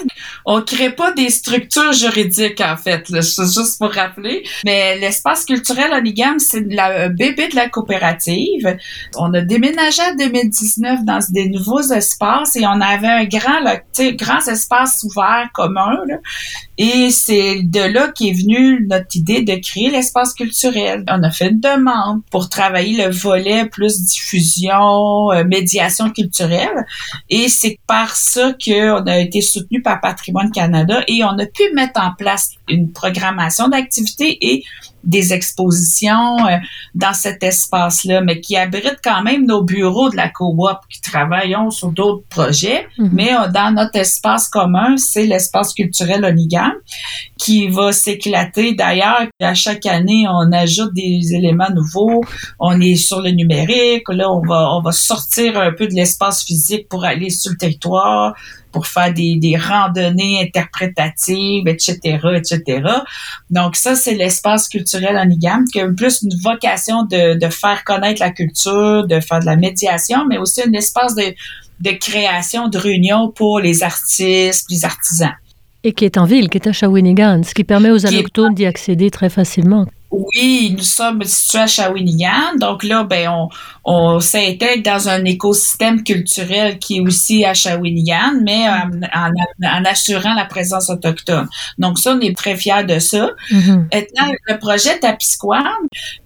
On 0.45 0.61
crée 0.61 0.91
pas 0.91 1.11
des 1.11 1.29
structures 1.29 1.93
juridiques, 1.93 2.61
en 2.61 2.77
fait. 2.77 3.09
Là, 3.09 3.21
juste 3.21 3.79
pour 3.79 3.91
rappeler. 3.91 4.43
Mais 4.65 4.97
l'espace 4.99 5.45
culturel 5.45 5.91
Onigam, 5.93 6.39
c'est 6.39 6.61
le 6.61 7.09
bébé 7.09 7.47
de 7.47 7.55
la 7.55 7.69
coopérative. 7.69 8.77
On 9.17 9.33
a 9.33 9.41
déménagé 9.41 10.01
en 10.01 10.15
2019 10.15 11.03
dans 11.05 11.19
des 11.29 11.49
nouveaux 11.49 11.81
espaces 11.81 12.55
et 12.55 12.65
on 12.65 12.81
avait 12.81 13.07
un 13.07 13.25
grand, 13.25 13.59
là, 13.61 13.79
grand 13.99 14.47
espace 14.47 15.03
ouvert 15.03 15.49
commun. 15.53 15.97
Et 16.77 17.11
c'est 17.11 17.61
de 17.63 17.79
là 17.79 18.11
qu'est 18.15 18.33
venue 18.33 18.85
notre 18.87 19.15
idée 19.15 19.43
de 19.43 19.55
créer 19.55 19.89
l'espace 19.89 20.33
culturel. 20.33 21.03
On 21.07 21.23
a 21.23 21.31
fait 21.31 21.49
une 21.49 21.59
demande 21.59 22.21
pour 22.31 22.49
travailler 22.49 23.05
le 23.05 23.11
volet 23.11 23.65
plus 23.65 24.01
diffusion, 24.01 25.31
euh, 25.31 25.43
médiation 25.43 25.92
culturelle. 26.11 26.85
Et 27.29 27.49
c'est 27.49 27.79
par 27.87 28.15
ça 28.15 28.53
qu'on 28.53 29.05
a 29.05 29.17
été 29.17 29.41
soutenu 29.41 29.81
par 29.81 30.01
Patrimoine 30.01 30.51
Canada 30.51 31.03
et 31.07 31.23
on 31.23 31.37
a 31.37 31.45
pu 31.45 31.63
mettre 31.73 32.01
en 32.01 32.13
place 32.13 32.51
une 32.67 32.91
programmation 32.91 33.67
d'activités 33.67 34.37
et 34.41 34.63
des 35.03 35.33
expositions 35.33 36.37
euh, 36.47 36.57
dans 36.95 37.13
cet 37.13 37.43
espace-là, 37.43 38.21
mais 38.21 38.39
qui 38.39 38.55
abrite 38.55 38.99
quand 39.03 39.21
même 39.23 39.45
nos 39.45 39.63
bureaux 39.63 40.09
de 40.09 40.15
la 40.15 40.29
coop 40.29 40.53
qui 40.89 41.01
travaillons 41.01 41.69
sur 41.69 41.91
d'autres 41.91 42.23
projets. 42.29 42.87
Mhm. 42.97 43.09
Mais 43.13 43.33
euh, 43.33 43.49
dans 43.49 43.73
notre 43.73 43.97
espace 43.97 44.47
commun, 44.47 44.97
c'est 44.97 45.25
l'espace 45.25 45.73
culturel 45.73 46.23
Onigam 46.23 46.73
qui 47.37 47.67
va 47.67 47.91
s'éclater. 47.91 48.73
D'ailleurs, 48.73 49.27
à 49.41 49.53
chaque 49.53 49.85
année, 49.85 50.25
on 50.29 50.51
ajoute 50.51 50.93
des 50.93 51.33
éléments 51.33 51.69
nouveaux. 51.73 52.23
On 52.59 52.79
est 52.79 52.95
sur 52.95 53.21
le 53.21 53.31
numérique. 53.31 54.03
Là, 54.09 54.31
on 54.31 54.41
va, 54.41 54.69
on 54.75 54.81
va 54.81 54.91
sortir 54.91 55.59
un 55.59 55.71
peu 55.71 55.87
de 55.87 55.93
l'espace 55.93 56.43
physique 56.43 56.87
pour 56.87 57.03
aller 57.03 57.29
sur 57.29 57.51
le 57.51 57.57
territoire 57.57 58.35
pour 58.73 58.87
faire 58.87 59.13
des, 59.13 59.35
des 59.37 59.55
randonnées 59.55 60.41
interprétatives, 60.41 61.67
etc., 61.67 62.19
etc. 62.35 62.81
Donc 63.49 63.75
ça, 63.75 63.95
c'est 63.95 64.15
l'espace 64.15 64.67
culturel 64.67 65.17
en 65.17 65.29
IGAM, 65.29 65.65
qui 65.71 65.79
a 65.79 65.87
plus 65.87 66.23
une 66.23 66.35
vocation 66.41 67.03
de, 67.03 67.39
de 67.39 67.49
faire 67.49 67.83
connaître 67.85 68.19
la 68.19 68.31
culture, 68.31 69.07
de 69.07 69.19
faire 69.19 69.39
de 69.39 69.45
la 69.45 69.55
médiation, 69.55 70.25
mais 70.27 70.37
aussi 70.37 70.61
un 70.61 70.73
espace 70.73 71.15
de, 71.15 71.33
de 71.79 71.91
création, 71.91 72.67
de 72.67 72.77
réunion 72.77 73.31
pour 73.31 73.59
les 73.59 73.83
artistes, 73.83 74.65
les 74.69 74.83
artisans. 74.83 75.33
Et 75.85 75.91
qui 75.93 76.05
est 76.05 76.17
en 76.17 76.25
ville, 76.25 76.49
qui 76.49 76.57
est 76.57 76.67
à 76.67 76.71
Shawinigan, 76.71 77.43
ce 77.43 77.53
qui 77.53 77.65
permet 77.65 77.91
aux 77.91 78.05
autochtones 78.05 78.53
d'y 78.53 78.65
accéder 78.65 79.11
très 79.11 79.29
facilement. 79.29 79.85
Oui, 80.13 80.73
nous 80.77 80.83
sommes 80.83 81.23
situés 81.23 81.59
à 81.59 81.67
Shawinigan. 81.67 82.55
Donc 82.59 82.83
là, 82.83 83.03
ben, 83.03 83.29
on, 83.29 83.49
on 83.85 84.19
s'intègre 84.19 84.83
dans 84.83 85.09
un 85.09 85.25
écosystème 85.25 86.03
culturel 86.03 86.79
qui 86.79 86.97
est 86.97 87.01
aussi 87.01 87.43
à 87.43 87.53
Shawinigan, 87.53 88.39
mais 88.41 88.67
en, 88.67 89.85
assurant 89.85 90.33
la 90.33 90.45
présence 90.45 90.89
autochtone. 90.89 91.47
Donc 91.77 91.99
ça, 91.99 92.15
on 92.15 92.19
est 92.21 92.35
très 92.35 92.55
fiers 92.55 92.85
de 92.87 92.99
ça. 92.99 93.31
Maintenant, 93.51 94.31
le 94.47 94.57
projet 94.57 94.99
Tapisquan, 94.99 95.63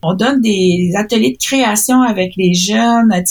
on 0.04 0.14
donne 0.14 0.42
des 0.42 0.92
ateliers 0.96 1.34
de 1.34 1.44
création 1.44 2.02
avec 2.02 2.34
les 2.38 2.54
jeunes 2.54 3.12
à 3.12 3.22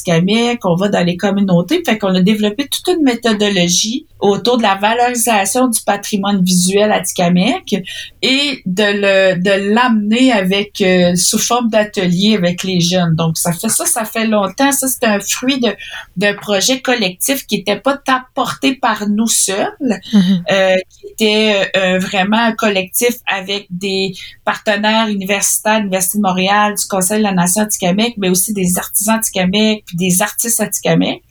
on 0.64 0.74
va 0.74 0.88
dans 0.88 1.04
les 1.04 1.16
communautés, 1.16 1.82
fait 1.84 1.98
qu'on 1.98 2.14
a 2.14 2.20
développé 2.20 2.68
toute 2.68 2.94
une 2.94 3.02
méthodologie 3.02 4.06
autour 4.18 4.56
de 4.56 4.62
la 4.62 4.76
valorisation 4.76 5.68
du 5.68 5.80
patrimoine 5.82 6.42
visuel 6.42 6.90
à 6.90 7.00
Tikamek 7.00 7.84
et 8.22 8.62
de 8.64 8.82
le 8.82 9.40
de 9.40 9.74
l'amener 9.74 10.32
avec 10.32 10.80
euh, 10.80 11.14
sous 11.16 11.38
forme 11.38 11.68
d'atelier 11.68 12.36
avec 12.36 12.62
les 12.62 12.80
jeunes. 12.80 13.14
Donc 13.14 13.36
ça 13.36 13.52
fait 13.52 13.68
ça, 13.68 13.84
ça 13.84 14.04
fait 14.04 14.15
longtemps. 14.24 14.72
Ça 14.72 14.88
c'est 14.88 15.04
un 15.04 15.20
fruit 15.20 15.60
de 15.60 15.74
d'un 16.16 16.34
projet 16.34 16.80
collectif 16.80 17.46
qui 17.46 17.56
était 17.56 17.80
pas 17.80 17.96
tant 17.96 18.20
porté 18.34 18.74
par 18.74 19.08
nous 19.08 19.26
seuls, 19.26 19.74
mm-hmm. 19.80 20.42
euh, 20.50 20.76
qui 20.88 21.06
était 21.12 21.70
euh, 21.76 21.98
vraiment 21.98 22.38
un 22.38 22.52
collectif 22.52 23.16
avec 23.26 23.66
des 23.70 24.14
partenaires 24.44 25.08
universitaires, 25.08 25.78
l'Université 25.80 26.18
de 26.18 26.22
Montréal, 26.22 26.74
du 26.74 26.86
Conseil 26.86 27.18
de 27.18 27.24
la 27.24 27.32
Nation 27.32 27.62
à 27.62 27.66
Tikamek, 27.66 28.14
mais 28.16 28.28
aussi 28.28 28.52
des 28.52 28.78
artisans 28.78 29.16
à 29.16 29.20
Tikamek, 29.20 29.84
puis 29.84 29.96
des 29.96 30.22
artistes 30.22 30.60
à 30.60 30.68
Tikamek. 30.68 31.22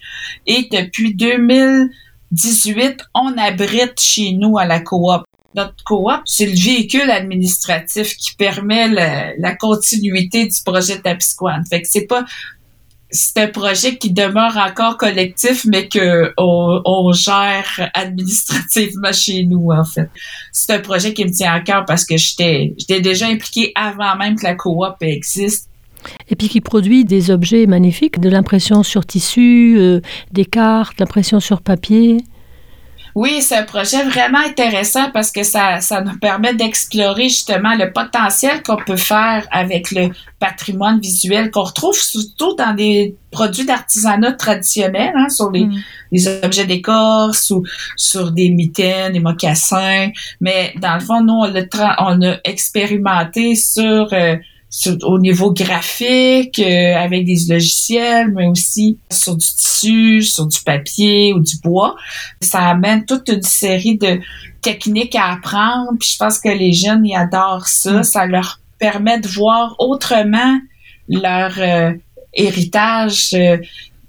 Et 0.45 0.67
depuis 0.71 1.15
2000 1.15 1.89
18, 2.31 3.01
on 3.13 3.37
abrite 3.37 3.99
chez 3.99 4.33
nous 4.33 4.57
à 4.57 4.65
la 4.65 4.79
coop. 4.79 5.23
Notre 5.55 5.75
coop, 5.85 6.09
c'est 6.25 6.47
le 6.47 6.55
véhicule 6.55 7.09
administratif 7.09 8.17
qui 8.17 8.35
permet 8.35 8.89
la, 8.89 9.55
continuité 9.55 10.45
du 10.45 10.57
projet 10.65 10.99
Tapisquan. 10.99 11.61
Fait 11.69 11.81
que 11.81 11.87
c'est 11.89 12.07
pas 12.07 12.25
c'est 13.15 13.37
un 13.37 13.47
projet 13.47 13.97
qui 13.97 14.11
demeure 14.11 14.57
encore 14.57 14.97
collectif, 14.97 15.65
mais 15.65 15.87
que 15.87 16.33
on, 16.37 17.11
gère 17.13 17.89
administrativement 17.93 19.13
chez 19.13 19.43
nous, 19.45 19.71
en 19.71 19.85
fait. 19.85 20.09
C'est 20.51 20.73
un 20.73 20.79
projet 20.79 21.13
qui 21.13 21.23
me 21.23 21.31
tient 21.31 21.53
à 21.53 21.61
cœur 21.61 21.85
parce 21.85 22.05
que 22.05 22.17
j'étais, 22.17 22.73
j'étais 22.77 23.01
déjà 23.01 23.27
impliquée 23.27 23.71
avant 23.75 24.15
même 24.17 24.35
que 24.35 24.43
la 24.43 24.55
coop 24.55 24.95
existe. 25.01 25.69
Et 26.29 26.35
puis 26.35 26.49
qui 26.49 26.61
produit 26.61 27.05
des 27.05 27.31
objets 27.31 27.65
magnifiques, 27.65 28.19
de 28.19 28.29
l'impression 28.29 28.83
sur 28.83 29.05
tissu, 29.05 29.75
euh, 29.79 30.01
des 30.31 30.45
cartes, 30.45 30.99
l'impression 30.99 31.39
sur 31.39 31.61
papier. 31.61 32.17
Oui, 33.15 33.41
c'est 33.41 33.55
un 33.55 33.63
projet 33.63 34.03
vraiment 34.03 34.39
intéressant 34.39 35.09
parce 35.11 35.31
que 35.31 35.43
ça, 35.43 35.79
ça 35.79 36.01
nous 36.01 36.19
permet 36.19 36.53
d'explorer 36.53 37.29
justement 37.29 37.73
le 37.75 37.93
potentiel 37.93 38.61
qu'on 38.61 38.75
peut 38.75 38.97
faire 38.97 39.47
avec 39.51 39.91
le 39.91 40.09
patrimoine 40.37 40.99
visuel 40.99 41.49
qu'on 41.49 41.63
retrouve 41.63 41.95
surtout 41.95 42.55
dans 42.57 42.75
des 42.75 43.15
produits 43.31 43.65
d'artisanat 43.65 44.33
traditionnels, 44.33 45.13
hein, 45.15 45.29
sur 45.29 45.49
les, 45.49 45.63
mm. 45.63 45.83
les 46.11 46.27
objets 46.43 46.65
d'écorce 46.65 47.51
ou 47.51 47.63
sur 47.95 48.31
des 48.31 48.49
mitaines, 48.49 49.13
des 49.13 49.21
mocassins. 49.21 50.09
Mais 50.41 50.73
dans 50.81 50.95
le 50.95 50.99
fond, 50.99 51.23
nous, 51.23 51.33
on 51.33 51.45
l'a, 51.45 51.95
on 51.99 52.21
a 52.21 52.35
expérimenté 52.43 53.55
sur... 53.55 54.09
Euh, 54.11 54.35
au 55.03 55.19
niveau 55.19 55.53
graphique, 55.53 56.59
euh, 56.59 56.95
avec 56.95 57.25
des 57.25 57.37
logiciels, 57.49 58.31
mais 58.31 58.47
aussi 58.47 58.97
sur 59.11 59.35
du 59.35 59.47
tissu, 59.47 60.21
sur 60.21 60.47
du 60.47 60.59
papier 60.61 61.33
ou 61.33 61.39
du 61.39 61.57
bois. 61.63 61.95
Ça 62.41 62.69
amène 62.69 63.05
toute 63.05 63.29
une 63.29 63.41
série 63.41 63.97
de 63.97 64.19
techniques 64.61 65.15
à 65.15 65.33
apprendre. 65.33 65.91
Puis 65.99 66.09
je 66.13 66.17
pense 66.17 66.39
que 66.39 66.49
les 66.49 66.73
jeunes, 66.73 67.05
ils 67.05 67.15
adorent 67.15 67.67
ça. 67.67 67.99
Mm. 67.99 68.03
Ça 68.03 68.25
leur 68.25 68.59
permet 68.79 69.19
de 69.19 69.27
voir 69.27 69.75
autrement 69.79 70.59
leur 71.07 71.53
euh, 71.57 71.93
héritage 72.33 73.33
euh, 73.33 73.57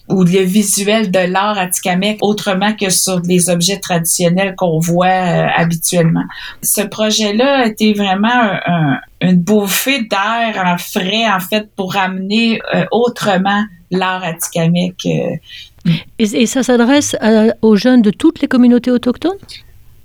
ou 0.08 0.22
le 0.22 0.40
visuel 0.40 1.10
de 1.10 1.18
l'art 1.18 1.58
à 1.58 1.66
Tikamek 1.66 2.18
autrement 2.22 2.72
que 2.75 2.90
sur 2.90 3.20
les 3.20 3.50
objets 3.50 3.78
traditionnels 3.78 4.54
qu'on 4.56 4.78
voit 4.78 5.06
euh, 5.06 5.46
habituellement. 5.56 6.25
Ce 6.62 6.82
projet-là 6.82 7.62
a 7.62 7.66
été 7.66 7.92
vraiment 7.92 8.28
un, 8.66 8.98
une 9.20 9.36
bouffée 9.36 10.02
d'air 10.02 10.62
en 10.64 10.78
frais, 10.78 11.28
en 11.28 11.40
fait, 11.40 11.68
pour 11.75 11.96
amener 11.96 12.60
euh, 12.75 12.84
autrement 12.92 13.64
l'art 13.90 14.22
à 14.25 14.34
Tikamek. 14.34 14.94
Euh. 15.06 15.90
Et, 16.18 16.42
et, 16.42 16.46
ça 16.46 16.62
s'adresse 16.62 17.16
aux 17.62 17.76
jeunes 17.76 18.02
de 18.02 18.10
toutes 18.10 18.40
les 18.40 18.48
communautés 18.48 18.90
autochtones? 18.90 19.38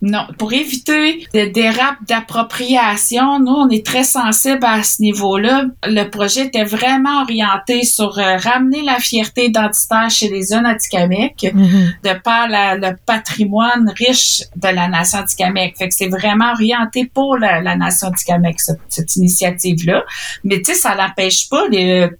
Non, 0.01 0.25
pour 0.39 0.51
éviter 0.51 1.27
des 1.31 1.47
dérapes 1.51 2.03
d'appropriation, 2.07 3.39
nous, 3.39 3.51
on 3.51 3.69
est 3.69 3.85
très 3.85 4.03
sensible 4.03 4.65
à 4.65 4.81
ce 4.81 4.99
niveau-là. 4.99 5.65
Le 5.85 6.05
projet 6.05 6.47
était 6.47 6.63
vraiment 6.63 7.21
orienté 7.21 7.83
sur 7.83 8.17
euh, 8.17 8.37
ramener 8.37 8.81
la 8.81 8.97
fierté 8.99 9.45
identitaire 9.45 10.09
chez 10.09 10.29
les 10.29 10.41
jeunes 10.51 10.65
Atikamek, 10.65 11.35
mm-hmm. 11.43 12.03
de 12.03 12.19
par 12.19 12.47
le 12.49 12.95
patrimoine 13.05 13.93
riche 13.95 14.41
de 14.55 14.69
la 14.69 14.87
nation 14.87 15.19
Atikamek. 15.19 15.77
Fait 15.77 15.89
que 15.89 15.93
c'est 15.93 16.09
vraiment 16.09 16.51
orienté 16.53 17.05
pour 17.05 17.37
la, 17.37 17.61
nation 17.75 18.07
Atikamek, 18.07 18.59
cette, 18.59 19.15
initiative-là. 19.15 20.03
Mais 20.43 20.63
tu 20.63 20.71
sais, 20.71 20.79
ça 20.79 20.95
n'empêche 20.95 21.47
pas 21.47 21.65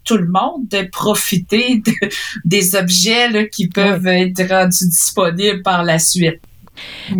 tout 0.03 0.17
le 0.17 0.27
monde 0.27 0.67
de 0.69 0.87
profiter 0.91 1.81
des 2.45 2.75
objets 2.75 3.49
qui 3.49 3.69
peuvent 3.69 4.05
être 4.05 4.47
rendus 4.47 4.87
disponibles 4.87 5.63
par 5.63 5.83
la 5.83 5.97
suite. 5.97 6.41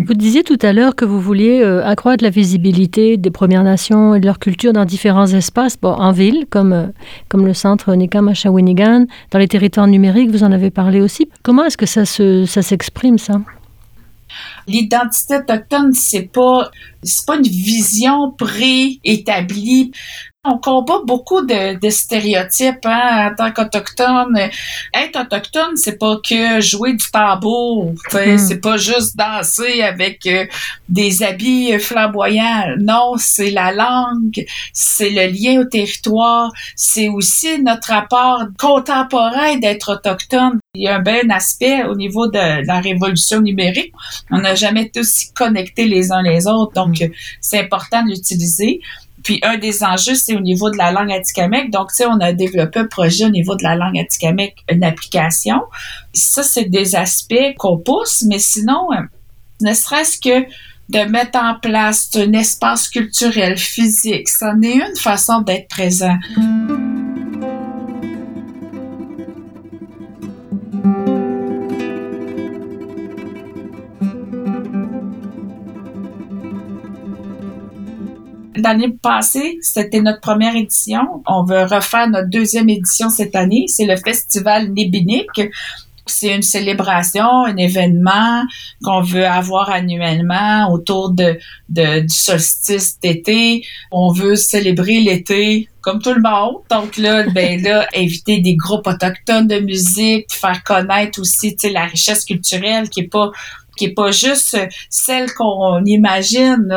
Vous 0.06 0.14
disiez 0.14 0.42
tout 0.42 0.58
à 0.62 0.72
l'heure 0.72 0.94
que 0.94 1.04
vous 1.04 1.20
vouliez 1.20 1.60
euh, 1.62 1.84
accroître 1.84 2.22
la 2.24 2.30
visibilité 2.30 3.16
des 3.16 3.30
Premières 3.30 3.64
Nations 3.64 4.14
et 4.14 4.20
de 4.20 4.26
leur 4.26 4.38
culture 4.38 4.72
dans 4.72 4.84
différents 4.84 5.26
espaces, 5.26 5.76
bon, 5.80 5.92
en 5.92 6.12
ville, 6.12 6.46
comme, 6.50 6.72
euh, 6.72 6.86
comme 7.28 7.46
le 7.46 7.54
centre 7.54 7.94
Nekam 7.94 8.28
à 8.28 8.34
Shawinigan, 8.34 9.06
dans 9.30 9.38
les 9.38 9.48
territoires 9.48 9.86
numériques, 9.86 10.30
vous 10.30 10.44
en 10.44 10.52
avez 10.52 10.70
parlé 10.70 11.00
aussi. 11.00 11.28
Comment 11.42 11.64
est-ce 11.64 11.76
que 11.76 11.86
ça, 11.86 12.04
se, 12.04 12.44
ça 12.46 12.62
s'exprime, 12.62 13.18
ça? 13.18 13.40
L'identité 14.66 15.36
autochtone, 15.36 15.92
c'est 15.92 16.30
pas 16.32 16.70
c'est 17.02 17.26
pas 17.26 17.36
une 17.36 17.42
vision 17.42 18.30
préétablie. 18.32 19.92
On 20.44 20.58
combat 20.58 20.98
beaucoup 21.06 21.42
de, 21.42 21.78
de 21.78 21.88
stéréotypes 21.88 22.84
hein, 22.84 23.30
en 23.30 23.34
tant 23.36 23.52
qu'autochtone. 23.52 24.36
Être 24.92 25.20
autochtone, 25.20 25.76
c'est 25.76 25.98
pas 25.98 26.16
que 26.16 26.60
jouer 26.60 26.94
du 26.94 27.10
tambour, 27.12 27.92
hmm. 28.12 28.38
c'est 28.38 28.60
pas 28.60 28.76
juste 28.76 29.16
danser 29.16 29.82
avec 29.82 30.26
euh, 30.26 30.46
des 30.88 31.22
habits 31.22 31.78
flamboyants. 31.78 32.74
Non, 32.80 33.12
c'est 33.18 33.52
la 33.52 33.72
langue, 33.72 34.44
c'est 34.72 35.10
le 35.10 35.28
lien 35.28 35.60
au 35.60 35.64
territoire, 35.64 36.50
c'est 36.74 37.06
aussi 37.06 37.62
notre 37.62 37.90
rapport 37.90 38.42
contemporain 38.58 39.58
d'être 39.58 39.92
autochtone. 39.92 40.58
Il 40.74 40.82
y 40.82 40.88
a 40.88 40.96
un 40.96 41.02
bel 41.02 41.30
aspect 41.30 41.84
au 41.84 41.94
niveau 41.94 42.26
de 42.26 42.66
la 42.66 42.80
révolution 42.80 43.40
numérique. 43.40 43.92
On 44.32 44.42
n'a 44.52 44.56
jamais 44.56 44.82
été 44.84 45.00
aussi 45.00 45.32
connectés 45.32 45.86
les 45.86 46.12
uns 46.12 46.22
les 46.22 46.46
autres, 46.46 46.72
donc 46.72 47.00
hmm. 47.00 47.10
c'est 47.40 47.60
important 47.60 48.04
de 48.04 48.10
l'utiliser. 48.10 48.80
Puis 49.22 49.38
un 49.42 49.56
des 49.56 49.84
enjeux, 49.84 50.14
c'est 50.14 50.34
au 50.34 50.40
niveau 50.40 50.70
de 50.70 50.76
la 50.76 50.90
langue 50.90 51.12
atikamekw. 51.12 51.70
Donc, 51.70 51.90
tu 51.90 51.96
sais, 51.96 52.06
on 52.06 52.20
a 52.20 52.32
développé 52.32 52.80
un 52.80 52.86
projet 52.86 53.26
au 53.26 53.30
niveau 53.30 53.54
de 53.54 53.62
la 53.62 53.76
langue 53.76 53.98
atikamekw, 53.98 54.54
une 54.68 54.82
application. 54.82 55.60
Ça, 56.12 56.42
c'est 56.42 56.64
des 56.64 56.96
aspects 56.96 57.54
qu'on 57.56 57.78
pousse, 57.78 58.24
mais 58.26 58.40
sinon, 58.40 58.88
euh, 58.92 58.96
ne 59.60 59.74
serait-ce 59.74 60.18
que 60.18 60.44
de 60.88 61.08
mettre 61.08 61.38
en 61.38 61.54
place 61.54 62.10
un 62.16 62.32
espace 62.32 62.88
culturel 62.88 63.56
physique, 63.56 64.28
ça 64.28 64.54
n'est 64.54 64.74
une 64.74 64.96
façon 64.96 65.40
d'être 65.40 65.68
présent. 65.68 66.16
L'année 78.62 78.94
passée, 79.02 79.58
c'était 79.60 80.00
notre 80.00 80.20
première 80.20 80.56
édition. 80.56 81.22
On 81.26 81.44
veut 81.44 81.64
refaire 81.64 82.08
notre 82.08 82.28
deuxième 82.28 82.68
édition 82.68 83.08
cette 83.08 83.34
année. 83.34 83.64
C'est 83.68 83.86
le 83.86 83.96
festival 83.96 84.72
Nébinique. 84.72 85.40
C'est 86.06 86.34
une 86.34 86.42
célébration, 86.42 87.44
un 87.46 87.56
événement 87.56 88.42
qu'on 88.82 89.02
veut 89.02 89.26
avoir 89.26 89.70
annuellement 89.70 90.72
autour 90.72 91.10
de, 91.10 91.38
du 91.68 92.08
solstice 92.08 92.98
d'été. 93.00 93.64
On 93.92 94.12
veut 94.12 94.34
célébrer 94.34 95.00
l'été 95.00 95.68
comme 95.80 96.02
tout 96.02 96.12
le 96.12 96.22
monde. 96.22 96.62
Donc 96.70 96.96
là, 96.96 97.24
ben 97.34 97.62
là, 97.62 97.86
inviter 97.94 98.40
des 98.40 98.56
groupes 98.56 98.86
autochtones 98.86 99.46
de 99.46 99.60
musique, 99.60 100.26
faire 100.32 100.62
connaître 100.64 101.20
aussi, 101.20 101.56
la 101.72 101.84
richesse 101.84 102.24
culturelle 102.24 102.88
qui 102.88 103.00
est 103.00 103.08
pas 103.08 103.30
qui 103.76 103.86
est 103.86 103.94
pas 103.94 104.10
juste 104.10 104.56
celle 104.90 105.32
qu'on 105.34 105.84
imagine. 105.84 106.68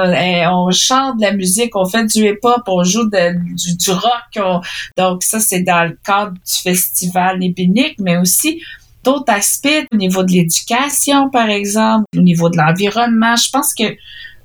On 0.51 0.71
chante 0.71 1.17
de 1.17 1.23
la 1.23 1.33
musique, 1.33 1.75
on 1.75 1.85
fait 1.85 2.05
du 2.05 2.27
hip-hop, 2.27 2.61
on 2.67 2.83
joue 2.83 3.09
du, 3.09 3.91
rock. 3.91 4.63
donc 4.97 5.23
ça, 5.23 5.39
c'est 5.39 5.61
dans 5.61 5.85
le 5.89 5.97
cadre 6.05 6.33
du 6.33 6.61
festival 6.63 7.43
Épinique, 7.43 7.95
mais 7.99 8.17
aussi 8.17 8.61
d'autres 9.03 9.31
aspects 9.31 9.87
au 9.91 9.95
niveau 9.95 10.23
de 10.23 10.31
l'éducation, 10.31 11.29
par 11.29 11.49
exemple, 11.49 12.05
au 12.17 12.21
niveau 12.21 12.49
de 12.49 12.57
l'environnement. 12.57 13.35
Je 13.35 13.49
pense 13.51 13.73
que 13.73 13.95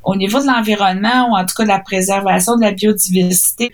au 0.04 0.16
niveau 0.16 0.40
de 0.40 0.46
l'environnement, 0.46 1.30
ou 1.30 1.36
en 1.36 1.44
tout 1.44 1.54
cas 1.56 1.64
de 1.64 1.68
la 1.68 1.80
préservation 1.80 2.56
de 2.56 2.62
la 2.62 2.72
biodiversité, 2.72 3.72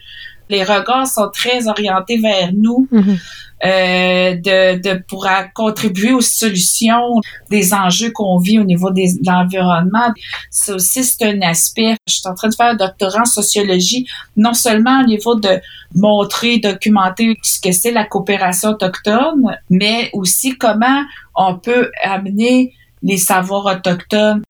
les 0.48 0.62
regards 0.62 1.06
sont 1.06 1.28
très 1.32 1.68
orientés 1.68 2.18
vers 2.18 2.52
nous. 2.52 2.88
Mm-hmm. 2.92 3.18
Euh, 3.64 4.34
de, 4.34 4.80
de 4.80 5.02
pour 5.08 5.26
contribuer 5.54 6.12
aux 6.12 6.20
solutions 6.20 7.20
des 7.50 7.72
enjeux 7.72 8.10
qu'on 8.10 8.38
vit 8.38 8.58
au 8.58 8.64
niveau 8.64 8.90
des, 8.90 9.14
de 9.14 9.30
l'environnement. 9.30 10.12
C'est 10.50 10.72
aussi 10.72 11.04
c'est 11.04 11.24
un 11.24 11.40
aspect. 11.42 11.96
Je 12.06 12.14
suis 12.14 12.28
en 12.28 12.34
train 12.34 12.48
de 12.48 12.54
faire 12.54 12.66
un 12.66 12.74
doctorat 12.74 13.20
en 13.20 13.24
sociologie, 13.24 14.06
non 14.36 14.52
seulement 14.54 15.00
au 15.00 15.06
niveau 15.06 15.34
de 15.36 15.60
montrer, 15.94 16.58
documenter 16.58 17.36
ce 17.42 17.60
que 17.60 17.72
c'est 17.72 17.92
la 17.92 18.04
coopération 18.04 18.70
autochtone, 18.70 19.56
mais 19.70 20.10
aussi 20.12 20.56
comment 20.58 21.02
on 21.34 21.58
peut 21.58 21.90
amener 22.02 22.74
les 23.02 23.16
savoirs 23.16 23.66
autochtones 23.66 24.42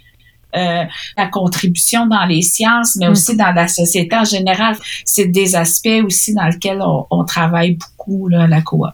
euh, 0.56 0.84
la 1.16 1.26
contribution 1.26 2.06
dans 2.06 2.24
les 2.24 2.42
sciences, 2.42 2.96
mais 2.96 3.08
aussi 3.08 3.36
dans 3.36 3.52
la 3.52 3.68
société 3.68 4.16
en 4.16 4.24
général. 4.24 4.76
C'est 5.04 5.26
des 5.26 5.56
aspects 5.56 6.02
aussi 6.04 6.34
dans 6.34 6.46
lesquels 6.46 6.82
on, 7.10 7.24
travaille 7.24 7.76
beaucoup, 7.76 8.28
là, 8.28 8.46
la 8.46 8.62
coop. 8.62 8.86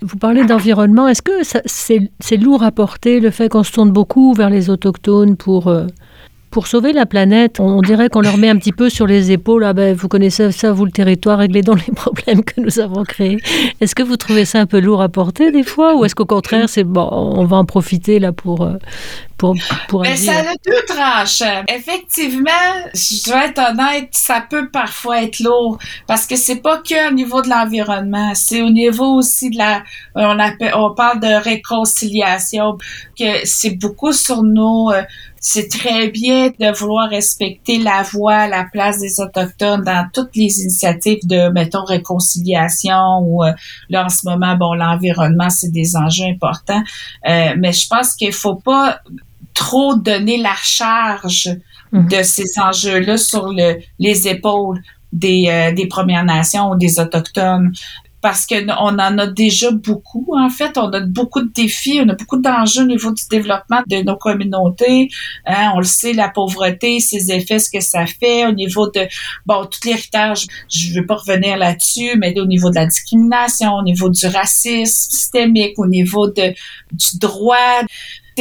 Vous 0.00 0.16
parlez 0.16 0.44
d'environnement. 0.44 1.08
Est-ce 1.08 1.22
que 1.22 1.42
c'est 1.42 2.36
lourd 2.36 2.62
à 2.62 2.72
porter 2.72 3.20
le 3.20 3.30
fait 3.30 3.48
qu'on 3.48 3.62
se 3.62 3.72
tourne 3.72 3.90
beaucoup 3.90 4.34
vers 4.34 4.50
les 4.50 4.70
autochtones 4.70 5.36
pour... 5.36 5.68
Euh, 5.68 5.86
pour 6.50 6.66
sauver 6.66 6.94
la 6.94 7.04
planète, 7.04 7.60
on 7.60 7.82
dirait 7.82 8.08
qu'on 8.08 8.22
leur 8.22 8.38
met 8.38 8.48
un 8.48 8.56
petit 8.56 8.72
peu 8.72 8.88
sur 8.88 9.06
les 9.06 9.32
épaules, 9.32 9.64
ah 9.64 9.74
ben, 9.74 9.94
vous 9.94 10.08
connaissez 10.08 10.50
ça, 10.50 10.72
vous, 10.72 10.86
le 10.86 10.90
territoire, 10.90 11.38
réglez 11.38 11.60
donc 11.60 11.86
les 11.86 11.92
problèmes 11.94 12.42
que 12.42 12.60
nous 12.60 12.80
avons 12.80 13.02
créés. 13.02 13.36
Est-ce 13.82 13.94
que 13.94 14.02
vous 14.02 14.16
trouvez 14.16 14.46
ça 14.46 14.58
un 14.58 14.64
peu 14.66 14.80
lourd 14.80 15.02
à 15.02 15.10
porter 15.10 15.52
des 15.52 15.62
fois, 15.62 15.94
ou 15.94 16.06
est-ce 16.06 16.14
qu'au 16.14 16.24
contraire, 16.24 16.68
c'est 16.70 16.84
bon, 16.84 17.06
on 17.12 17.44
va 17.44 17.58
en 17.58 17.66
profiter 17.66 18.18
là 18.18 18.32
pour, 18.32 18.62
euh, 18.62 18.76
pour, 19.38 19.54
pour 19.88 20.02
Mais 20.02 20.16
ça 20.16 20.40
a 20.40 20.42
deux 20.42 20.84
tranches. 20.86 21.42
Effectivement, 21.68 22.50
je 22.92 23.24
dois 23.24 23.46
être 23.46 23.70
honnête, 23.70 24.08
ça 24.12 24.44
peut 24.48 24.68
parfois 24.68 25.22
être 25.22 25.38
lourd 25.40 25.78
parce 26.06 26.26
que 26.26 26.36
c'est 26.36 26.56
pas 26.56 26.78
que 26.78 27.08
au 27.08 27.14
niveau 27.14 27.40
de 27.40 27.48
l'environnement, 27.48 28.32
c'est 28.34 28.60
au 28.62 28.70
niveau 28.70 29.14
aussi 29.14 29.50
de 29.50 29.58
la, 29.58 29.82
on 30.14 30.38
appelle, 30.38 30.72
on 30.74 30.92
parle 30.94 31.20
de 31.20 31.42
réconciliation, 31.42 32.76
que 33.18 33.44
c'est 33.44 33.76
beaucoup 33.78 34.12
sur 34.12 34.42
nos, 34.42 34.90
euh, 34.90 35.02
c'est 35.40 35.68
très 35.68 36.08
bien 36.08 36.50
de 36.58 36.76
vouloir 36.76 37.08
respecter 37.08 37.78
la 37.78 38.02
voix, 38.02 38.48
la 38.48 38.64
place 38.64 38.98
des 38.98 39.20
autochtones 39.20 39.82
dans 39.82 40.08
toutes 40.12 40.34
les 40.34 40.60
initiatives 40.60 41.26
de, 41.26 41.50
mettons, 41.50 41.84
réconciliation 41.84 43.20
ou 43.22 43.44
euh, 43.44 43.52
là 43.88 44.04
en 44.06 44.08
ce 44.08 44.28
moment, 44.28 44.56
bon, 44.56 44.74
l'environnement, 44.74 45.50
c'est 45.50 45.70
des 45.70 45.96
enjeux 45.96 46.24
importants. 46.24 46.82
Euh, 47.28 47.54
mais 47.56 47.72
je 47.72 47.86
pense 47.88 48.14
qu'il 48.14 48.32
faut 48.32 48.56
pas 48.56 49.00
trop 49.58 49.96
donner 49.96 50.38
la 50.38 50.54
charge 50.62 51.50
mhm. 51.92 52.08
de 52.08 52.22
ces 52.22 52.58
enjeux-là 52.58 53.18
sur 53.18 53.48
le, 53.48 53.78
les 53.98 54.28
épaules 54.28 54.80
des, 55.12 55.46
euh, 55.48 55.72
des 55.72 55.88
Premières 55.88 56.24
Nations 56.24 56.70
ou 56.70 56.76
des 56.76 57.00
Autochtones 57.00 57.72
parce 58.20 58.46
que 58.46 58.56
on 58.80 58.98
en 58.98 59.18
a 59.18 59.26
déjà 59.26 59.70
beaucoup. 59.70 60.26
En 60.36 60.50
fait, 60.50 60.76
on 60.76 60.90
a 60.92 61.00
beaucoup 61.00 61.40
de 61.40 61.52
défis, 61.52 62.00
on 62.02 62.08
a 62.08 62.14
beaucoup 62.14 62.40
d'enjeux 62.40 62.82
au 62.82 62.86
niveau 62.86 63.12
du 63.12 63.22
développement 63.30 63.80
de 63.86 64.02
nos 64.02 64.16
communautés. 64.16 65.08
Hein, 65.46 65.72
on 65.74 65.78
le 65.78 65.84
sait, 65.84 66.12
la 66.12 66.28
pauvreté, 66.28 67.00
ses 67.00 67.30
effets, 67.30 67.58
ce 67.58 67.70
que 67.70 67.80
ça 67.80 68.06
fait 68.06 68.46
au 68.46 68.52
niveau 68.52 68.90
de 68.90 69.06
bon 69.46 69.64
tout 69.66 69.80
l'héritage. 69.84 70.46
Je 70.68 70.90
ne 70.90 71.00
veux 71.00 71.06
pas 71.06 71.16
revenir 71.16 71.56
là-dessus, 71.56 72.16
mais 72.18 72.38
au 72.38 72.46
niveau 72.46 72.70
de 72.70 72.76
la 72.76 72.86
discrimination, 72.86 73.74
au 73.74 73.82
niveau 73.82 74.08
du 74.08 74.26
racisme 74.26 75.10
systémique, 75.10 75.78
au 75.78 75.86
niveau 75.86 76.28
de 76.28 76.54
du 76.92 77.18
droit 77.18 77.82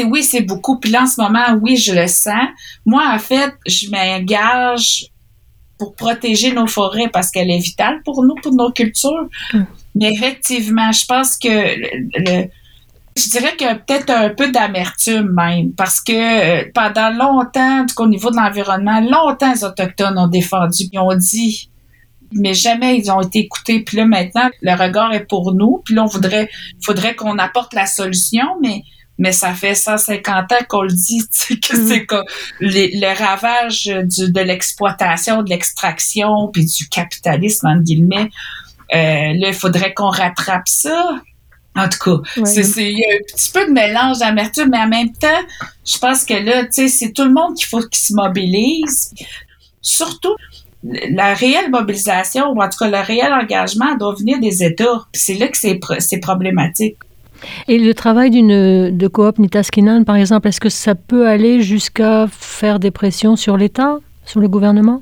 oui, 0.04 0.24
c'est 0.24 0.42
beaucoup. 0.42 0.80
Puis 0.80 0.92
là, 0.92 1.04
en 1.04 1.08
ce 1.08 1.22
moment, 1.22 1.58
oui, 1.62 1.78
je 1.78 1.94
le 1.94 2.08
sens. 2.08 2.48
Moi, 2.86 3.04
en 3.14 3.20
fait, 3.20 3.54
je 3.66 3.90
m'engage 3.90 5.08
pour 5.78 5.96
protéger 5.96 6.54
nos 6.54 6.68
forêts 6.68 7.10
parce 7.12 7.30
qu'elle 7.30 7.52
est 7.52 7.60
vitale 7.60 8.02
pour 8.04 8.24
nous, 8.24 8.36
pour 8.36 8.54
nos 8.54 8.72
cultures. 8.72 9.30
Mm. 9.54 9.64
Mais 9.96 10.12
effectivement, 10.14 10.92
je 10.92 11.06
pense 11.06 11.38
que 11.38 11.48
le, 11.48 12.48
je 13.18 13.30
dirais 13.30 13.56
qu'il 13.56 13.68
y 13.68 13.70
a 13.70 13.76
peut-être 13.76 14.10
un 14.12 14.30
peu 14.30 14.52
d'amertume 14.52 15.34
même, 15.34 15.74
parce 15.74 16.02
que 16.02 16.14
euh, 16.14 16.72
pendant 16.74 17.10
longtemps, 17.10 17.86
au 17.98 18.08
niveau 18.08 18.30
de 18.30 18.36
l'environnement, 18.36 19.02
longtemps 19.02 19.52
les 19.52 19.64
Autochtones 19.64 20.18
ont 20.18 20.28
défendu, 20.28 20.84
ils 20.92 21.00
ont 21.00 21.16
dit, 21.16 21.70
mais 22.32 22.54
jamais 22.54 22.98
ils 22.98 23.12
ont 23.12 23.22
été 23.22 23.40
écoutés. 23.40 23.84
Puis 23.84 23.98
là, 23.98 24.06
maintenant, 24.06 24.50
le 24.62 24.74
regard 24.74 25.14
est 25.14 25.26
pour 25.26 25.54
nous. 25.54 25.82
Puis 25.86 25.96
là, 25.96 26.04
on 26.04 26.08
voudrait, 26.08 26.50
faudrait 26.84 27.16
qu'on 27.16 27.38
apporte 27.38 27.74
la 27.74 27.86
solution, 27.86 28.46
mais 28.62 28.84
mais 29.18 29.32
ça 29.32 29.54
fait 29.54 29.76
150 29.76 30.52
ans 30.52 30.56
qu'on 30.68 30.84
le 30.84 30.94
dit, 30.94 31.22
que 31.50 31.78
mm. 31.78 31.88
c'est 31.88 32.06
comme 32.06 32.26
le 32.60 33.18
ravage 33.18 33.86
du, 33.86 34.32
de 34.32 34.42
l'exploitation, 34.42 35.44
de 35.44 35.50
l'extraction, 35.50 36.50
puis 36.52 36.66
du 36.66 36.88
capitalisme, 36.90 37.68
entre 37.68 37.84
guillemets. 37.84 38.30
Euh, 38.94 39.34
là, 39.34 39.48
il 39.50 39.54
faudrait 39.54 39.94
qu'on 39.94 40.10
rattrape 40.10 40.68
ça. 40.68 41.20
En 41.76 41.88
tout 41.90 42.00
cas, 42.00 42.44
c'est, 42.46 42.62
il 42.78 42.98
y 42.98 43.06
a 43.06 43.16
un 43.16 43.36
petit 43.36 43.52
peu 43.52 43.68
de 43.68 43.72
mélange 43.72 44.18
d'amertume, 44.20 44.70
mais 44.72 44.80
en 44.80 44.88
même 44.88 45.14
temps, 45.14 45.44
je 45.86 45.98
pense 46.00 46.24
que 46.24 46.34
là, 46.34 46.66
tu 46.66 46.72
sais, 46.72 46.88
c'est 46.88 47.12
tout 47.12 47.24
le 47.24 47.34
monde 47.34 47.56
qu'il 47.56 47.68
faut 47.68 47.82
qu'il 47.82 48.00
se 48.00 48.14
mobilise. 48.16 49.14
Surtout, 49.82 50.36
la 50.84 51.36
réelle 51.36 51.70
mobilisation, 51.70 52.52
ou 52.52 52.62
en 52.62 52.70
tout 52.70 52.80
cas 52.80 52.90
le 52.90 53.00
réel 53.00 53.32
engagement, 53.32 53.96
doit 53.96 54.16
venir 54.16 54.40
des 54.40 54.64
États. 54.64 55.06
Puis 55.12 55.22
c'est 55.22 55.34
là 55.36 55.48
que 55.50 55.58
c'est, 55.58 55.80
c'est 56.00 56.20
problématique. 56.20 56.98
Et 57.67 57.78
le 57.78 57.93
travail 57.93 58.30
d'une 58.32 58.95
de 58.95 59.08
coop 59.08 59.39
Nitaskinan, 59.39 60.04
par 60.04 60.15
exemple, 60.15 60.47
est-ce 60.47 60.60
que 60.60 60.69
ça 60.69 60.95
peut 60.95 61.28
aller 61.28 61.62
jusqu'à 61.62 62.28
faire 62.30 62.80
des 62.80 62.91
pressions 62.91 63.36
sur 63.36 63.58
l'État, 63.58 64.00
sur 64.26 64.39
le 64.39 64.47
gouvernement? 64.47 65.02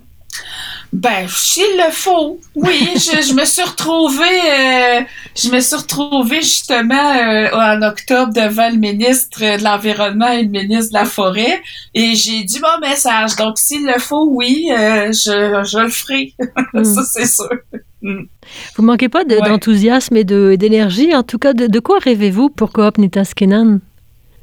Ben, 0.95 1.27
s'il 1.27 1.75
le 1.75 1.91
faut, 1.91 2.39
oui. 2.55 2.88
je, 2.95 3.34
me 3.34 3.43
suis 3.43 3.63
retrouvée, 3.63 4.23
euh, 4.23 5.01
je 5.36 5.49
me 5.49 5.60
suis 5.60 5.75
retrouvée 5.75 6.41
justement 6.41 7.12
euh, 7.17 7.49
en 7.51 7.81
octobre 7.81 8.31
devant 8.31 8.69
le 8.69 8.77
ministre 8.77 9.41
de 9.41 9.62
l'environnement 9.62 10.29
et 10.29 10.43
le 10.43 10.49
ministre 10.49 10.93
de 10.93 10.99
la 10.99 11.03
forêt, 11.03 11.62
et 11.93 12.15
j'ai 12.15 12.43
dit 12.43 12.62
mon 12.62 12.88
message. 12.88 13.36
Donc, 13.36 13.58
s'il 13.58 13.86
le 13.86 13.99
faut, 13.99 14.25
oui, 14.31 14.69
euh, 14.71 15.12
je, 15.12 15.67
je 15.69 15.79
le 15.79 15.89
ferai. 15.89 16.34
Ça, 16.39 17.01
hmm. 17.01 17.05
c'est 17.12 17.27
sûr. 17.27 17.49
Hmm. 18.01 18.23
Vous 18.77 18.84
manquez 18.84 19.10
pas 19.10 19.25
d'enthousiasme 19.25 20.15
et 20.15 20.23
d'énergie. 20.23 21.13
En 21.13 21.23
tout 21.23 21.39
cas, 21.39 21.51
de, 21.51 21.79
quoi 21.79 21.99
rêvez-vous 21.99 22.49
pour 22.49 22.71
Coop 22.71 22.97
Nitaskenan? 22.97 23.79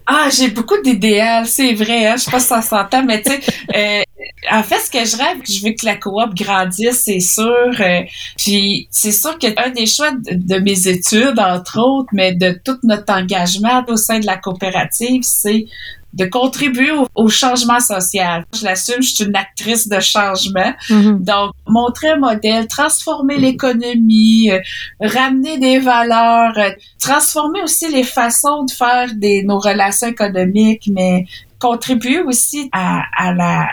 Ah, 0.06 0.28
j'ai 0.30 0.48
beaucoup 0.48 0.80
d'idéal, 0.82 1.46
c'est 1.46 1.72
vrai. 1.74 2.08
Hein? 2.08 2.16
Je 2.16 2.24
sais 2.24 2.30
pas 2.30 2.40
si 2.40 2.48
ça 2.48 2.60
s'entend, 2.60 3.04
mais 3.04 3.22
tu 3.22 3.30
sais, 3.30 3.40
euh, 3.74 4.02
en 4.52 4.62
fait, 4.62 4.78
ce 4.80 4.90
que 4.90 5.04
je 5.04 5.16
rêve, 5.16 5.38
je 5.48 5.64
veux 5.64 5.72
que 5.72 5.86
la 5.86 5.96
coop 5.96 6.34
grandisse, 6.34 7.04
c'est 7.04 7.20
sûr. 7.20 7.70
Euh, 7.80 8.02
puis 8.36 8.86
c'est 8.90 9.12
sûr 9.12 9.38
que 9.38 9.46
un 9.56 9.70
des 9.70 9.86
choix 9.86 10.10
de, 10.12 10.58
mes 10.58 10.88
études, 10.88 11.38
entre 11.38 11.80
autres, 11.80 12.10
mais 12.12 12.34
de 12.34 12.60
tout 12.62 12.76
notre 12.82 13.10
engagement 13.14 13.82
au 13.88 13.96
sein 13.96 14.18
de 14.18 14.26
la 14.26 14.36
coopérative, 14.36 15.22
c'est 15.22 15.64
de 16.12 16.26
contribuer 16.26 16.90
au, 17.14 17.28
changement 17.30 17.80
social. 17.80 18.44
Je 18.54 18.64
l'assume, 18.64 19.00
je 19.00 19.14
suis 19.14 19.24
une 19.24 19.34
actrice 19.34 19.88
de 19.88 19.98
changement. 20.00 20.74
Mm-hmm. 20.90 21.24
Donc, 21.24 21.52
montrer 21.66 22.10
un 22.10 22.18
modèle, 22.18 22.66
transformer 22.66 23.38
l'économie, 23.38 24.50
euh, 24.50 24.60
ramener 25.00 25.56
des 25.56 25.78
valeurs, 25.78 26.58
euh, 26.58 26.70
transformer 27.00 27.62
aussi 27.62 27.90
les 27.90 28.04
façons 28.04 28.64
de 28.64 28.70
faire 28.70 29.08
des, 29.14 29.42
nos 29.44 29.58
relations 29.58 30.08
économiques, 30.08 30.90
mais 30.92 31.24
contribuer 31.62 32.20
aussi 32.20 32.68
à, 32.72 33.04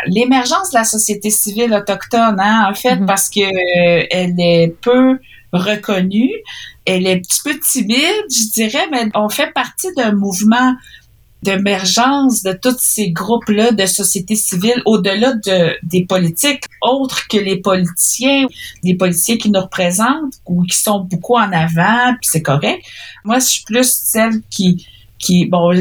l'émergence 0.06 0.69
de 0.69 0.78
la 0.78 0.84
société 0.84 1.32
civile 1.32 1.73
autochtone, 1.73 2.39
hein, 2.39 2.67
en 2.69 2.75
fait, 2.75 2.97
mm-hmm. 2.97 3.06
parce 3.08 3.30
que 3.30 3.41
euh, 3.41 4.06
elle 4.12 4.39
est 4.39 4.75
peu 4.82 5.17
reconnue, 5.52 6.32
elle 6.86 7.08
est 7.08 7.13
un 7.13 7.19
petit 7.19 7.41
peu 7.43 7.60
timide, 7.60 8.25
je 8.30 8.52
dirais, 8.54 8.86
mais 8.91 9.10
on 9.15 9.28
fait 9.28 9.52
partie 9.54 9.88
d'un 9.97 10.13
mouvement 10.13 10.75
d'émergence 11.41 12.43
de 12.43 12.52
tous 12.52 12.78
ces 12.80 13.12
groupes-là 13.12 13.71
de 13.71 13.86
société 13.86 14.36
civile 14.36 14.84
au-delà 14.86 15.34
de, 15.34 15.73
des 15.82 16.06
politiques, 16.06 16.65
autres 16.82 17.28
que 17.28 17.38
les 17.38 17.58
politiciens, 17.58 18.45
des 18.84 18.95
politiciens 18.95 19.38
qui 19.38 19.49
nous 19.49 19.62
représentent 19.62 20.36
ou 20.45 20.63
qui 20.63 20.78
sont 20.78 20.99
beaucoup 20.99 21.38
en 21.38 21.52
avant, 21.52 22.13
puis 22.21 22.30
c'est 22.30 22.43
correct. 22.43 22.84
Moi, 23.23 23.39
je 23.39 23.45
suis 23.45 23.63
plus 23.63 23.89
celle 23.89 24.41
qui 24.52 24.86
qui, 25.19 25.45
bon, 25.45 25.71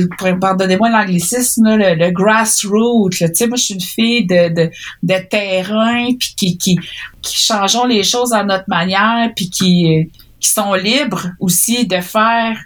pardonnez-moi 0.41 0.91
l'anglicisme, 0.91 1.77
le, 1.77 1.95
le 1.95 2.11
grassroots, 2.11 3.11
tu 3.11 3.27
sais, 3.33 3.47
moi, 3.47 3.57
je 3.57 3.63
suis 3.63 3.75
une 3.75 3.81
fille 3.81 4.27
de, 4.27 4.49
de, 4.49 4.71
de 5.03 5.29
terrain, 5.31 6.07
puis 6.19 6.35
qui, 6.37 6.59
qui, 6.59 6.79
qui 7.23 7.39
changeons 7.39 7.87
les 7.87 8.03
choses 8.03 8.33
à 8.33 8.43
notre 8.43 8.69
manière, 8.69 9.31
puis 9.35 9.49
qui, 9.49 10.11
qui 10.41 10.49
sont 10.49 10.75
libres 10.75 11.29
aussi 11.41 11.87
de 11.87 12.01
faire 12.01 12.59